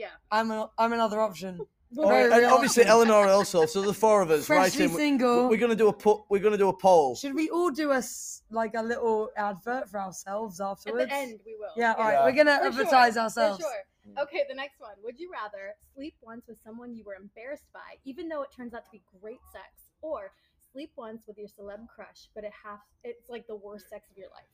[0.00, 0.08] Yeah.
[0.30, 1.60] I'm a, I'm another option.
[1.92, 2.50] We're All right, and real.
[2.50, 3.66] obviously Eleanor also.
[3.66, 4.96] So the four of us, Freshly right?
[4.96, 5.48] single.
[5.48, 6.20] We're gonna do a put.
[6.30, 7.16] We're gonna do a poll.
[7.16, 11.02] Should we all do a s- like a little advert for ourselves afterwards?
[11.02, 11.74] At the end, we will.
[11.76, 12.12] Yeah, all right.
[12.12, 12.24] Yeah.
[12.26, 13.58] We're gonna For sure, advertise for ourselves.
[13.60, 14.22] sure.
[14.22, 14.94] Okay, the next one.
[15.02, 18.72] Would you rather sleep once with someone you were embarrassed by, even though it turns
[18.72, 19.66] out to be great sex,
[20.00, 20.30] or
[20.72, 24.16] sleep once with your celeb crush, but it has it's like the worst sex of
[24.16, 24.46] your life?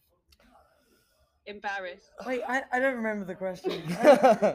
[1.47, 2.11] Embarrassed.
[2.27, 3.83] Wait, I, I don't remember the question.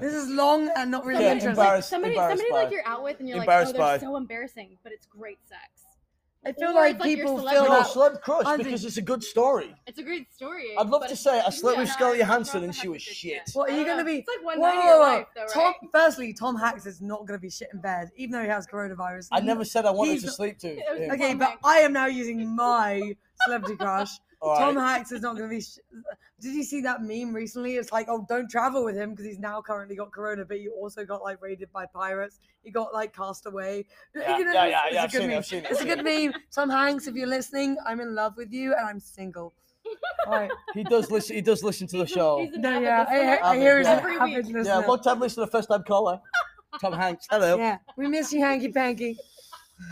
[0.01, 1.51] this is long and not really Yeah, interesting.
[1.51, 2.73] embarrassed- somebody, embarrassed somebody like by.
[2.75, 5.61] you're out with, and you're like, Embarrassed oh, they're so embarrassing, but it's great sex.
[6.43, 7.85] I feel Or like it's like your people feel no, that.
[7.85, 9.75] celeb crush I because it's a good story.
[9.85, 10.75] It's a great story.
[10.75, 11.93] I'd love but to it's- say I slept with yeah.
[11.93, 13.41] Scarlett Johansson and she was a shit.
[13.53, 14.05] What are you don't gonna know.
[14.05, 14.17] be?
[14.17, 15.17] It's like one Whoa, night of whoa, your whoa.
[15.17, 15.89] life, though, Tom, right?
[15.93, 19.27] firstly, Tom Hanks is not gonna be shit in bed, even though he has coronavirus.
[19.31, 20.67] I He- never said I wanted He's to sleep to.
[20.69, 21.11] It was him.
[21.11, 21.13] okay.
[21.13, 21.61] Okay, Tom but Hanks.
[21.63, 23.13] I am now using my
[23.45, 24.09] celebrity crush.
[24.41, 24.93] All Tom right.
[24.95, 25.61] Hanks is not going to be.
[25.61, 25.77] Sh-
[26.39, 27.75] Did you see that meme recently?
[27.75, 30.71] It's like, oh, don't travel with him because he's now currently got corona, but you
[30.73, 32.39] also got like raided by pirates.
[32.63, 33.85] You got like cast away.
[34.15, 35.65] Yeah, You know, yeah, it's- yeah, it's yeah, a I've good seen it, meme.
[35.65, 36.33] It, It's a seen good meme.
[36.53, 39.53] Tom Hanks, if you're listening, I'm in love with you and I'm single.
[40.27, 40.51] All right.
[40.73, 41.35] He does listen.
[41.35, 42.39] He does listen to the show.
[42.39, 43.05] He's an No, yeah.
[43.07, 44.55] I, I hear he's an Every avid week.
[44.55, 44.79] listener.
[44.81, 46.19] Yeah, long time listener, first time caller.
[46.79, 47.27] Tom Hanks.
[47.29, 47.57] Hello.
[47.57, 49.17] Yeah, we miss you, hanky panky.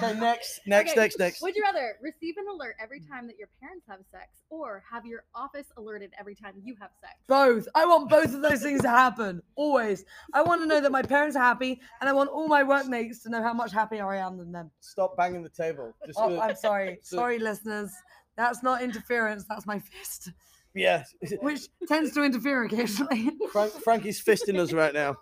[0.02, 1.42] Okay, next, next, Okay, next, next.
[1.42, 5.06] Would you rather receive an alert every time that your parents have sex, or have
[5.06, 7.14] your office alerted every time you have sex?
[7.28, 7.68] Both.
[7.76, 9.42] I want both of those things to happen.
[9.56, 10.06] Always.
[10.34, 13.24] I want to know that my parents are happy, and I want all my workmates
[13.24, 14.72] to know how much happier I am than them.
[14.80, 15.94] Stop banging the table.
[16.06, 17.00] Just Oh, I'm sorry.
[17.04, 17.92] so- Sorry, listeners.
[18.38, 19.44] That's not interference.
[19.50, 20.32] That's my fist,
[20.74, 21.04] yeah.
[21.42, 23.32] which tends to interfere occasionally.
[23.52, 25.18] Frank, Frankie's fisting us right now.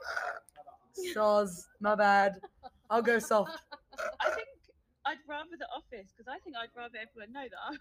[1.16, 2.36] Soz, my bad.
[2.90, 3.58] I'll go soft.
[4.22, 4.48] I think
[5.08, 7.80] I'd rather the office because I think I'd rather everyone know that.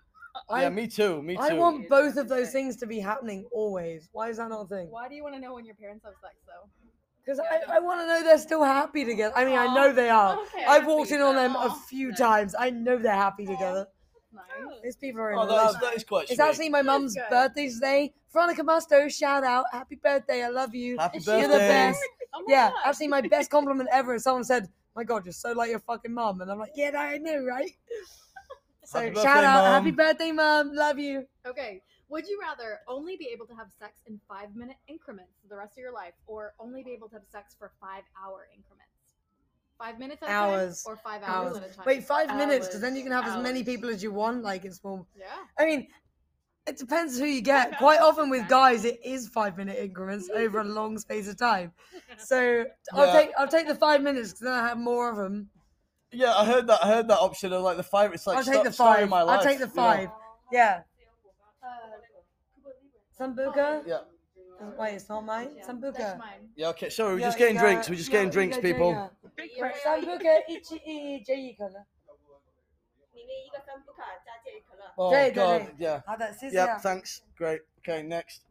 [0.50, 1.22] I, yeah, me too.
[1.22, 1.42] Me too.
[1.42, 4.08] I want both of those things to be happening always.
[4.12, 4.90] Why is that not a thing?
[4.90, 6.68] Why do you want to know when your parents have sex, though?
[7.24, 9.32] Because Yeah, I, I want to know they're still happy together.
[9.36, 10.38] I mean, I know they are.
[10.42, 12.18] Okay, I've walked in on them a few nice.
[12.18, 12.54] times.
[12.56, 13.86] I know they're happy together.
[14.32, 14.44] Nice.
[14.84, 15.74] These people are oh, in Oh, that love.
[15.74, 16.44] is, that is quite It's sweet.
[16.44, 18.12] actually my mum's birthday today.
[18.32, 19.64] Veronica Musto, shout out.
[19.72, 20.44] Happy birthday.
[20.44, 20.98] I love you.
[20.98, 22.00] Happy Is she You're the best.
[22.34, 22.90] Oh Yeah, God.
[22.90, 26.12] actually, my best compliment ever is someone said, My God, you're so like your fucking
[26.12, 26.40] mum.
[26.40, 27.70] And I'm like, Yeah, I know, right?
[28.84, 29.64] So Happy shout birthday, out.
[29.64, 29.72] Mum.
[29.72, 30.70] Happy birthday, mum.
[30.72, 31.26] Love you.
[31.44, 31.82] Okay.
[32.08, 35.56] Would you rather only be able to have sex in five minute increments for the
[35.56, 38.92] rest of your life, or only be able to have sex for five hour increments?
[39.76, 40.84] Five minutes at a Hours.
[40.84, 41.64] time, or five hours, Hours.
[41.64, 41.84] at a time?
[41.84, 44.44] Wait, five minutes, because then you can have as many people as you want.
[44.44, 45.04] Like, it's more.
[45.18, 45.24] Yeah.
[45.58, 45.88] I mean,
[46.66, 47.78] it depends who you get.
[47.78, 51.72] Quite often with guys, it is five minute increments over a long space of time.
[52.18, 53.12] So I'll Yeah.
[53.12, 55.50] take I'll take the five minutes because then I have more of them.
[56.12, 56.80] Yeah, I heard that.
[56.84, 58.12] I heard that option of like the five.
[58.14, 59.08] It's like I'll take sto- the story of five.
[59.10, 59.42] My I'll life.
[59.42, 59.82] take the Yeah.
[59.82, 60.08] five.
[60.52, 60.82] Yeah.
[61.62, 61.68] Uh,
[63.18, 63.86] Sambuca?
[63.86, 64.00] Yeah.
[64.78, 65.50] Wait, it's not mine.
[65.56, 65.96] yeah, Sambuca.
[65.98, 66.48] That's mine.
[66.56, 66.68] Yeah.
[66.68, 66.88] Okay.
[66.90, 67.88] Sorry, we're Yeah, just getting yeah, drinks.
[67.90, 68.90] We're just yeah, getting drinks, yeah, people.
[68.92, 69.08] yeah.
[69.36, 69.50] Big
[69.84, 71.68] Sambuca ichi i jayi kana.
[71.68, 71.86] 里面
[73.25, 74.91] 一个三不卡加介可乐。
[74.95, 75.61] Oh Jay, Jay, God.
[75.77, 75.85] Jay.
[75.85, 76.01] Yeah.
[76.05, 76.67] Ah, that's it, Yep.
[76.67, 76.77] yeah.
[76.79, 77.21] Thanks.
[77.37, 77.61] Great.
[77.79, 78.03] Okay.
[78.03, 78.41] Next.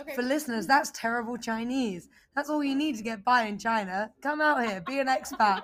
[0.00, 0.14] Okay.
[0.14, 2.08] For listeners, that's terrible Chinese.
[2.34, 4.12] That's all you need to get by in China.
[4.22, 5.62] Come out here, be an expat.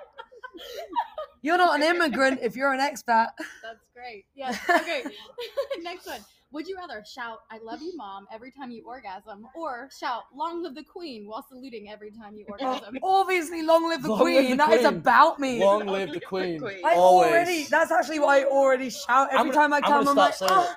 [1.43, 3.31] You're not an immigrant if you're an expat.
[3.63, 4.25] That's great.
[4.35, 4.59] Yes.
[4.69, 5.05] Okay.
[5.83, 6.21] Next one.
[6.52, 10.64] Would you rather shout "I love you, mom" every time you orgasm, or shout "Long
[10.64, 12.98] live the queen" while saluting every time you orgasm?
[13.04, 14.50] Obviously, long live the Long live queen.
[14.52, 14.86] the That is queen.
[14.98, 15.60] about me.
[15.64, 16.60] Long live the queen.
[16.60, 16.82] Queen.
[16.84, 17.30] I Always.
[17.32, 17.64] already.
[17.66, 20.08] That's actually what I already shout every I'm time gonna- I I'm come.
[20.10, 20.76] I'm like, oh,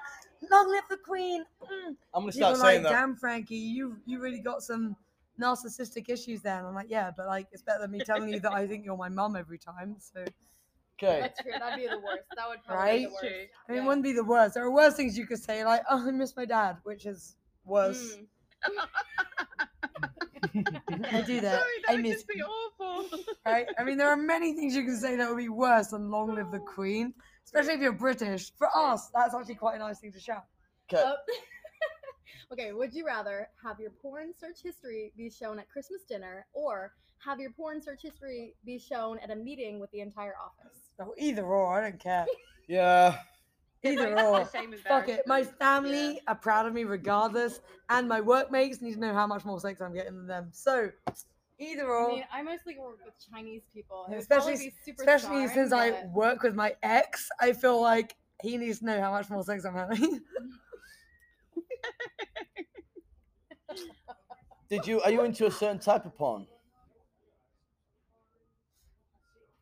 [0.50, 1.42] long live the queen.
[1.62, 1.68] Mm.
[1.88, 3.00] I'm gonna People start are saying like, that.
[3.00, 4.94] damn, Frankie, you you really got some
[5.40, 6.58] narcissistic issues there.
[6.58, 8.84] And I'm like, yeah, but like, it's better than me telling you that I think
[8.84, 9.96] you're my mom every time.
[9.98, 10.22] So,
[11.02, 11.20] Okay.
[11.20, 11.52] That's true.
[11.58, 12.22] That'd be the worst.
[12.36, 12.98] That would probably Right?
[12.98, 13.20] be the worst.
[13.20, 13.30] True.
[13.30, 13.82] I mean, Yeah.
[13.82, 14.54] it wouldn't be the worst.
[14.54, 17.34] There are worse things you could say, like, oh, I miss my dad, which is
[17.64, 18.16] worse.
[18.16, 18.26] Mm.
[20.54, 21.60] I do that.
[21.60, 23.18] Sorry, that I would miss just be awful.
[23.46, 23.66] right?
[23.78, 26.34] I mean, there are many things you can say that would be worse than long
[26.34, 28.52] live the queen, especially if you're British.
[28.56, 30.44] For us, that's actually quite a nice thing to shout.
[30.92, 31.02] Okay.
[31.04, 31.14] Oh.
[32.52, 36.92] okay, would you rather have your porn search history be shown at Christmas dinner or
[37.24, 40.81] have your porn search history be shown at a meeting with the entire office?
[41.06, 42.26] Oh, either or, I don't care.
[42.68, 43.18] Yeah.
[43.82, 44.44] Either or.
[44.44, 45.26] Fuck it.
[45.26, 45.58] My embarrassment.
[45.58, 49.58] family are proud of me regardless, and my workmates need to know how much more
[49.60, 50.48] sex I'm getting than them.
[50.52, 50.90] So,
[51.58, 52.10] either or.
[52.10, 54.04] I mean, I mostly work with Chinese people.
[54.06, 57.52] It would especially be super especially scarring, since I but- work with my ex, I
[57.52, 60.20] feel like he needs to know how much more sex I'm having.
[64.70, 65.00] Did you?
[65.02, 66.46] Are you into a certain type of porn?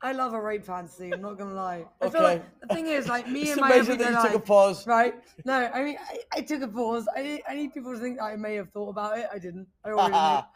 [0.03, 1.13] I love a rape fantasy.
[1.13, 1.85] I'm not gonna lie.
[2.01, 2.39] I feel Okay.
[2.39, 4.47] like the thing is, like me It's and my amazing everyday that you took a
[4.47, 4.87] pause.
[4.87, 5.15] right?
[5.45, 7.07] No, I mean, I, I took a pause.
[7.15, 9.27] I, I need people to think that I may have thought about it.
[9.33, 9.67] I didn't.
[9.85, 10.43] I already knew.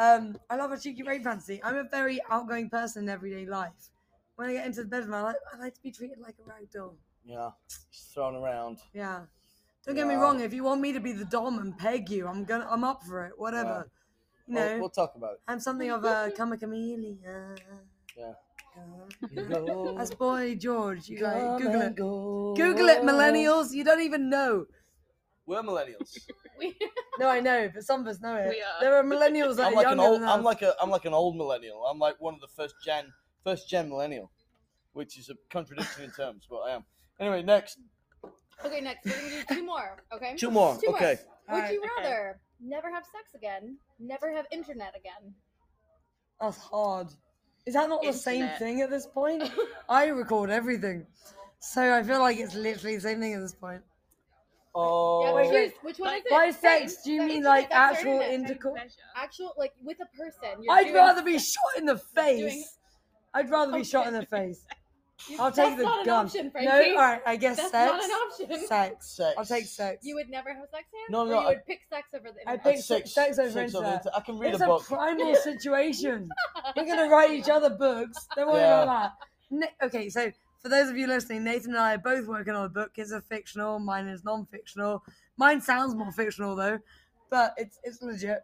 [0.00, 1.60] Um, I love a cheeky rape fantasy.
[1.64, 3.72] I'm a very outgoing person in everyday life.
[4.36, 6.48] When I get into the bedroom, I like I like to be treated like a
[6.48, 6.94] rag doll.
[7.24, 7.50] Yeah,
[7.90, 8.78] just thrown around.
[8.94, 9.22] Yeah.
[9.84, 10.38] Don't get me wrong.
[10.40, 13.02] If you want me to be the dom and peg you, I'm gonna I'm up
[13.02, 13.32] for it.
[13.36, 13.90] Whatever.
[14.46, 15.40] You know, We'll, we'll talk about it.
[15.48, 17.18] I'm something of a come a chameleon.
[18.16, 18.34] Yeah.
[19.96, 21.08] That's Boy George.
[21.08, 21.96] You like Google it.
[21.96, 22.54] go.
[22.56, 23.72] Google it, millennials.
[23.72, 24.66] You don't even know.
[25.46, 26.16] We're millennials.
[26.58, 26.74] We,
[27.20, 28.48] No, I know, but some of us know it.
[28.48, 28.80] We are.
[28.80, 30.20] There are millennials that I'm are like an younger old.
[30.22, 30.44] than I'm us.
[30.44, 30.74] like a.
[30.82, 31.84] I'm like an old millennial.
[31.86, 33.12] I'm like one of the first gen,
[33.44, 34.32] first gen millennial,
[34.94, 36.84] which is a contradiction in terms, but I am.
[37.20, 37.78] Anyway, next
[38.64, 40.02] okay, next we're gonna do two more.
[40.12, 40.34] Okay.
[40.36, 40.76] two more.
[40.80, 40.96] Two more.
[40.96, 41.18] okay.
[41.48, 41.72] Would Alright.
[41.74, 45.32] you rather never have sex again, never have internet again?
[46.40, 47.06] That's hard.
[47.66, 48.58] Is that not the same Internet.
[48.58, 49.50] thing at this point?
[49.88, 51.06] I record everything.
[51.58, 53.82] So I feel like it's literally the same thing at this point.
[54.74, 55.24] Oh.
[55.24, 55.52] Yeah, wait, choose.
[55.54, 55.74] wait.
[55.82, 56.30] Which one is it?
[56.30, 58.32] By sex, do you mean like sex actual internet?
[58.32, 58.96] intercourse?
[59.16, 60.62] Actual, like with a person.
[60.62, 62.38] You're I'd doing- rather be shot in the face.
[62.40, 62.64] doing-
[63.34, 64.64] I'd rather be shot in the face.
[65.38, 66.26] I'll take the not an gun.
[66.26, 67.90] option, no, all right, I guess That's sex.
[67.92, 68.66] not an option.
[68.68, 69.06] Sex.
[69.16, 69.34] Sex.
[69.36, 70.04] I'll take sex.
[70.04, 71.06] You would never have sex again?
[71.10, 72.62] No, or no, you I- would pick sex over the I internet?
[72.76, 73.94] pick sex, sex over sex internet.
[74.04, 74.84] inter- I can read It's a a book.
[74.84, 76.28] primal situation.
[76.76, 78.26] We're gonna write each other books.
[78.36, 78.82] Don't worry Yeah.
[78.84, 79.12] about
[79.50, 79.72] that.
[79.82, 80.30] Okay, so
[80.62, 82.92] for those of you listening, Nathan and I are both working on a book.
[82.94, 85.02] His are fictional, mine is non-fictional.
[85.36, 86.78] Mine sounds more fictional though,
[87.30, 88.40] but it's it's legit.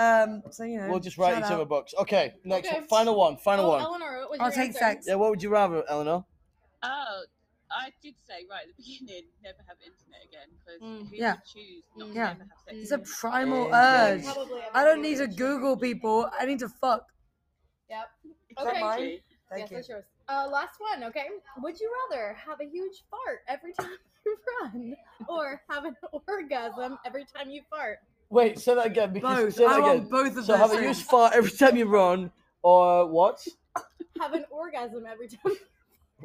[0.00, 1.68] Um, so you know, We'll just write shout each other out.
[1.68, 1.94] books.
[1.98, 2.78] Okay, next Okay.
[2.80, 2.88] one.
[2.88, 3.36] Final one.
[3.36, 3.82] Final oh, one.
[3.82, 4.78] Eleanor, what I'll take answer?
[4.78, 5.04] sex.
[5.08, 6.24] Yeah, what would you rather, Eleanor?
[6.82, 7.22] Oh,
[7.72, 11.08] I did say right at the beginning, never have internet again because Mm.
[11.10, 11.32] who Yeah.
[11.34, 12.26] would choose not to Yeah.
[12.32, 12.76] never have sex?
[12.78, 14.08] It's a primal Yeah.
[14.14, 14.24] urge.
[14.24, 16.30] Probably I don't need to Google people.
[16.38, 17.06] I need to fuck.
[17.88, 18.08] Yep.
[18.56, 18.80] that Okay.
[18.80, 19.20] mine?
[19.48, 19.76] Thank yes, you.
[19.76, 20.04] that's yours.
[20.28, 21.28] Uh, last one, okay?
[21.60, 23.90] Would you rather have a huge fart every time
[24.26, 24.96] you run
[25.28, 25.96] or have an
[26.28, 27.98] orgasm every time you fart?
[28.30, 29.12] Wait, say that again.
[29.12, 29.54] Because Both.
[29.54, 29.86] say that I again.
[29.98, 30.98] want both of so those have a things.
[30.98, 32.30] huge fart every time you run,
[32.62, 33.46] or what?
[34.20, 35.56] Have an orgasm every time.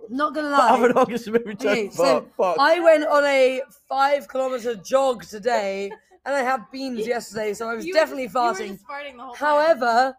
[0.09, 0.67] Not gonna lie.
[0.77, 2.03] have an orgasm every time Okay, you so
[2.37, 2.57] fart.
[2.57, 2.57] Fuck.
[2.59, 5.89] I went on a five kilometer jog today,
[6.25, 8.71] and I had beans yesterday, so I was You were definitely just- you were farting.
[8.73, 9.47] just farting the whole time.
[9.47, 10.17] However,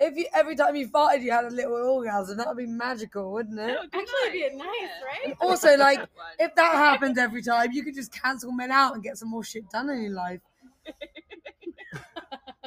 [0.00, 3.30] if you every time you farted you had a little orgasm, that would be magical,
[3.32, 3.76] wouldn't it?
[3.92, 5.28] Actually, it'd be nice, nice, yeah.
[5.28, 5.36] right?
[5.40, 6.00] Also, like,
[6.40, 9.44] If that happened every time, you could just cancel men out and get some more
[9.44, 10.40] shit done in your life.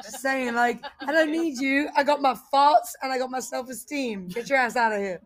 [0.02, 1.88] Just saying, like, I don't need you.
[1.96, 4.28] I got my farts and I got my self esteem.
[4.28, 5.20] Get your ass out of here.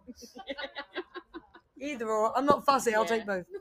[1.80, 2.36] Either or.
[2.36, 2.94] I'm not fussy.
[2.94, 3.08] I'll Yeah.
[3.08, 3.46] take both.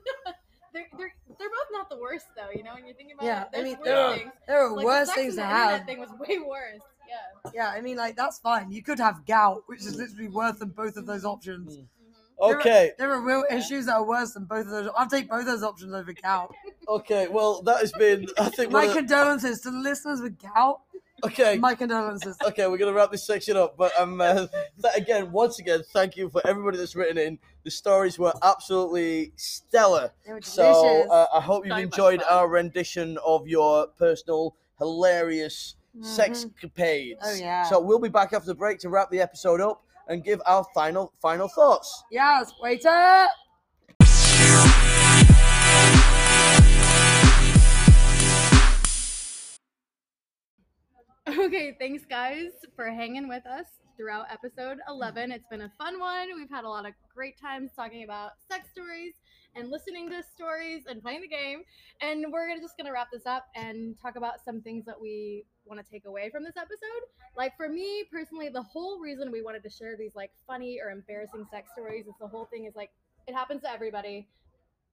[0.71, 3.41] They're, they're, they're both not the worst, though, you know, when you're thinking about Yeah,
[3.41, 3.47] it.
[3.47, 4.31] I There's mean, worse there are, things.
[4.47, 5.85] there are Like, the worse sex things and to the internet have.
[5.87, 6.81] thing was way worse.
[7.09, 7.51] Yeah.
[7.55, 8.71] Yeah, I mean, like, that's fine.
[8.71, 11.75] You could have gout, which is literally worse than both of those options.
[11.77, 11.85] Mm.
[12.39, 14.89] There are- Okay, There are real issues that are worse than both of those.
[14.95, 16.53] I'll take both those options over gout.
[16.89, 17.27] Okay.
[17.27, 18.27] Well, that has been.
[18.37, 18.71] I think.
[18.71, 20.81] My one of the- condolences to the listeners with gout.
[21.25, 21.57] okay.
[21.57, 22.37] My condolences.
[22.45, 24.47] Okay, we're gonna wrap this section up, but um, uh,
[24.81, 27.37] th- again, once again, thank you for everybody that's written in.
[27.65, 30.11] The stories were absolutely stellar.
[30.25, 31.11] They were So delicious.
[31.11, 32.33] uh, I hope you've So much enjoyed fun.
[32.37, 36.05] our rendition of your personal, hilarious Mhm.
[36.05, 37.17] sexcapades.
[37.21, 37.63] Oh, yeah.
[37.63, 40.63] So we'll be back after the break to wrap the episode up and give our
[40.73, 42.03] final final thoughts.
[42.11, 43.27] Yes, waiter.
[51.37, 55.31] Okay, thanks guys for hanging with us throughout episode 11.
[55.31, 56.29] It's been a fun one.
[56.35, 59.13] We've had a lot of great times talking about sex stories
[59.55, 61.61] and listening to stories and playing the game.
[62.01, 65.45] And we're just going to wrap this up and talk about some things that we
[65.65, 67.05] want to take away from this episode.
[67.37, 70.89] Like for me personally, the whole reason we wanted to share these like funny or
[70.89, 72.89] embarrassing sex stories is the whole thing is like
[73.27, 74.27] it happens to everybody.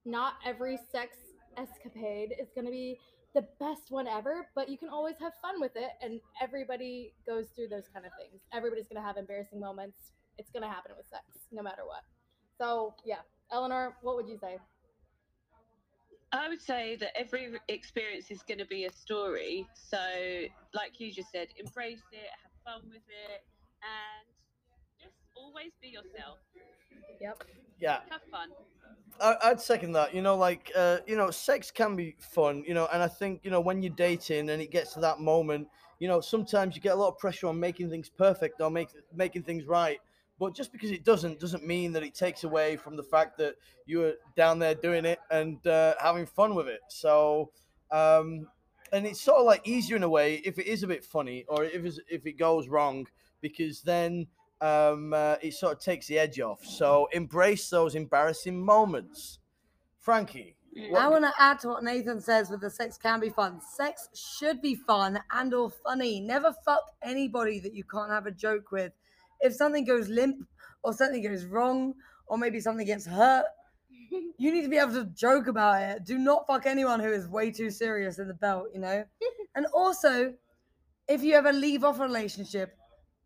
[0.05, 1.16] Not every sex
[1.57, 2.99] escapade is going to be
[3.37, 5.91] the best one ever, but you can always have fun with it.
[6.03, 8.41] And everybody goes through those kind of things.
[8.53, 9.99] Everybody's going to have embarrassing moments.
[10.39, 11.22] It's going to happen with sex,
[11.53, 12.03] no matter what.
[12.59, 13.20] So, yeah.
[13.53, 14.57] Eleanor, what would you say?
[16.32, 19.66] I would say that every experience is going to be a story.
[19.74, 19.99] So,
[20.74, 23.45] like you just said, embrace it, have fun with it,
[23.84, 24.26] and
[25.01, 26.39] just always be yourself.
[27.20, 27.45] Yep.
[27.78, 28.49] Yeah, Have fun.
[29.21, 30.15] I, I'd second that.
[30.15, 32.65] You know, like uh, you know, sex can be fun.
[32.67, 35.21] You know, and I think you know when you're dating and it gets to that
[35.21, 38.71] moment, you know, sometimes you get a lot of pressure on making things perfect or
[38.71, 39.99] make making things right.
[40.39, 43.55] But just because it doesn't doesn't mean that it takes away from the fact that
[43.87, 46.81] you were down there doing it and uh, having fun with it.
[46.89, 47.53] So,
[47.91, 48.47] um,
[48.93, 51.45] and it's sort of like easier in a way if it is a bit funny
[51.49, 53.07] or if if it goes wrong
[53.41, 54.27] because then
[54.61, 56.65] um, uh, it sort of takes the edge off.
[56.65, 59.39] So embrace those embarrassing moments.
[60.01, 60.57] Frankie,
[60.97, 63.61] I want to add to what Nathan says with the sex can be fun.
[63.77, 66.21] Sex should be fun and or funny.
[66.21, 68.93] Never fuck anybody that you can't have a joke with.
[69.41, 70.47] If something goes limp
[70.83, 71.95] or something goes wrong
[72.27, 73.47] or maybe something gets hurt,
[74.39, 76.05] you need to be able to joke about it.
[76.05, 79.05] Do not fuck anyone who is way too serious in the belt, you know?
[79.55, 80.35] and also,
[81.09, 82.77] if you ever leave off a relationship,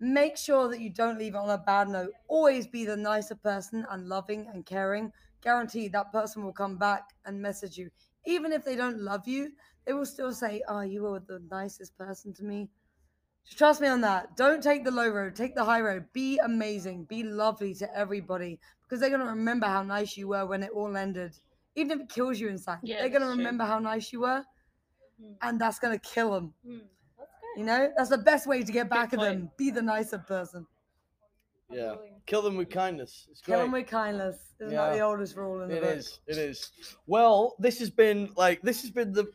[0.00, 2.12] make sure that you don't leave it on a bad note.
[2.28, 5.12] Always be the nicer person and loving and caring.
[5.42, 7.90] Guaranteed that person will come back and message you.
[8.24, 9.52] Even if they don't love you,
[9.84, 12.70] they will still say, Oh, you were the nicest person to me.
[13.44, 14.36] Just trust me on that.
[14.36, 16.12] Don't take the low road, take the high road.
[16.12, 20.46] Be amazing, be lovely to everybody because they're going to remember how nice you were
[20.46, 21.38] when it all ended.
[21.74, 24.44] Even if it kills you inside, Yeah, they're going to remember how nice you were
[25.20, 25.36] Mm.
[25.42, 26.54] and that's going to kill them.
[26.66, 26.88] Mm.
[27.56, 29.50] You know, that's the best way to get back at them.
[29.56, 30.66] Be the nicer person.
[31.70, 31.96] Yeah.
[32.26, 33.26] Kill them with kindness.
[33.30, 34.36] It's Kill them with kindness.
[34.60, 34.86] Isn't Yeah.
[34.90, 35.96] that the oldest rule in the It book?
[35.96, 36.20] is.
[36.26, 36.72] It is.
[37.06, 39.26] Well, this has been like this has been the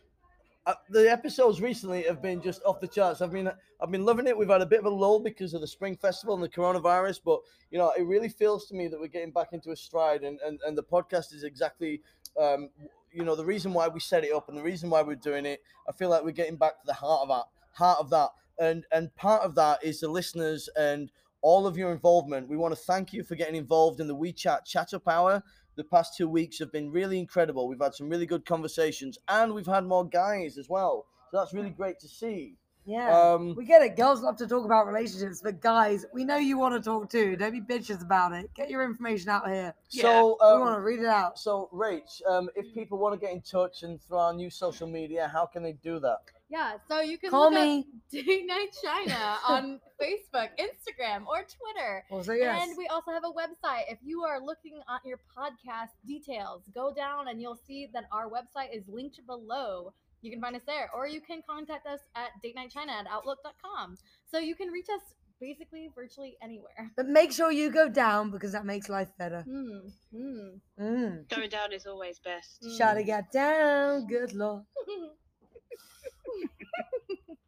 [0.65, 3.21] uh, the episodes recently have been just off the charts.
[3.21, 3.51] I've been
[3.81, 4.37] I've been loving it.
[4.37, 7.19] We've had a bit of a lull because of the spring festival and the coronavirus,
[7.23, 7.39] but
[7.71, 10.39] you know it really feels to me that we're getting back into a stride, and
[10.41, 12.01] and, and the podcast is exactly.
[12.39, 12.69] Um,
[13.11, 15.45] you know the reason why we set it up and the reason why we're doing
[15.45, 15.61] it.
[15.87, 17.45] I feel like we're getting back to the heart of that,
[17.75, 21.11] heart of that, and and part of that is the listeners and
[21.41, 22.49] all of your involvement.
[22.49, 25.43] We want to thank you for getting involved in the WeChat Chat Up Hour
[25.75, 27.67] the past two weeks have been really incredible.
[27.67, 31.05] We've had some really good conversations and we've had more guys as well.
[31.31, 32.55] So that's really great to see.
[32.87, 33.19] Yeah.
[33.19, 33.97] Um, we get it.
[33.97, 37.35] Girls love to talk about relationships, but guys, we know you want to talk too.
[37.35, 38.53] Don't be bitches about it.
[38.53, 39.73] Get your information out here.
[39.89, 41.39] so, we um, want to read it out.
[41.39, 44.87] so Rach, um, if people want to get in touch and through our new social
[44.87, 46.19] media, how can they do that?
[46.49, 47.79] Yeah, so you can Call look me.
[47.79, 52.03] up Date Night China on Facebook, Instagram, or Twitter.
[52.11, 52.61] Also, yes.
[52.61, 53.83] And we also have a website.
[53.89, 58.29] If you are looking at your podcast details, go down and you'll see that our
[58.29, 59.93] website is linked below.
[60.21, 63.05] You can find us there, or you can contact us at date night china at
[63.07, 63.97] outlook.com.
[64.25, 65.01] So you can reach us
[65.41, 66.91] basically virtually anywhere.
[66.95, 69.41] But make sure you go down because that makes life better.
[69.41, 69.89] Hmm.
[70.15, 70.47] Hmm.
[70.79, 71.29] Mm.
[71.29, 72.65] Going down is always best.
[72.77, 74.07] Shot it, got down.
[74.07, 74.63] Good lord.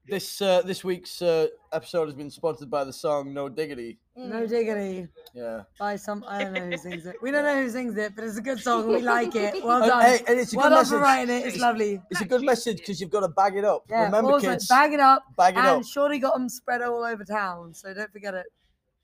[0.10, 3.97] This uh, this week's uh, episode has been sponsored by the song No Diggity.
[4.16, 4.49] No Mm.
[4.49, 5.08] diggity.
[5.34, 5.64] Yeah.
[5.78, 7.18] By some, I don't know who sings it.
[7.22, 8.88] We don't know who sings it, but it's a good song.
[8.88, 9.62] We like it.
[9.64, 10.01] Well done.
[10.05, 11.03] hey, and it's a well good done for message.
[11.03, 11.45] writing it.
[11.47, 12.01] It's lovely.
[12.10, 13.84] It's a good message because you've got to bag it up.
[13.89, 14.05] Yeah.
[14.05, 15.24] Remember, also, kids, bag it up.
[15.36, 15.88] bag it up and up.
[15.91, 18.45] Shorty got them spread all over town, so don't forget it.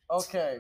[0.10, 0.60] Okay.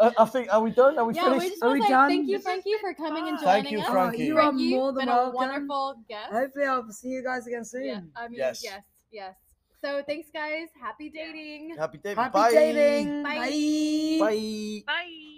[0.00, 0.96] I think are we done?
[0.98, 1.50] Are we yeah, we finished?
[1.50, 2.08] just Are want we to say done?
[2.08, 3.88] thank you, Frankie, for coming and joining Thank you, us.
[3.88, 4.22] Frankie.
[4.22, 5.34] Oh, you Frankie, are more than been welcome.
[5.34, 6.32] a wonderful guest.
[6.32, 7.84] Hopefully, I'll see you guys again soon.
[7.84, 8.62] Yeah, I mean, Yes.
[8.64, 9.34] yes, yes.
[9.80, 10.68] So thanks, guys.
[10.80, 11.76] Happy dating.
[11.78, 12.14] Happy day.
[12.14, 12.50] Happy Bye.
[12.50, 13.22] dating.
[13.22, 13.38] Bye.
[13.38, 14.18] Bye.
[14.20, 14.82] Bye.
[14.86, 15.37] Bye.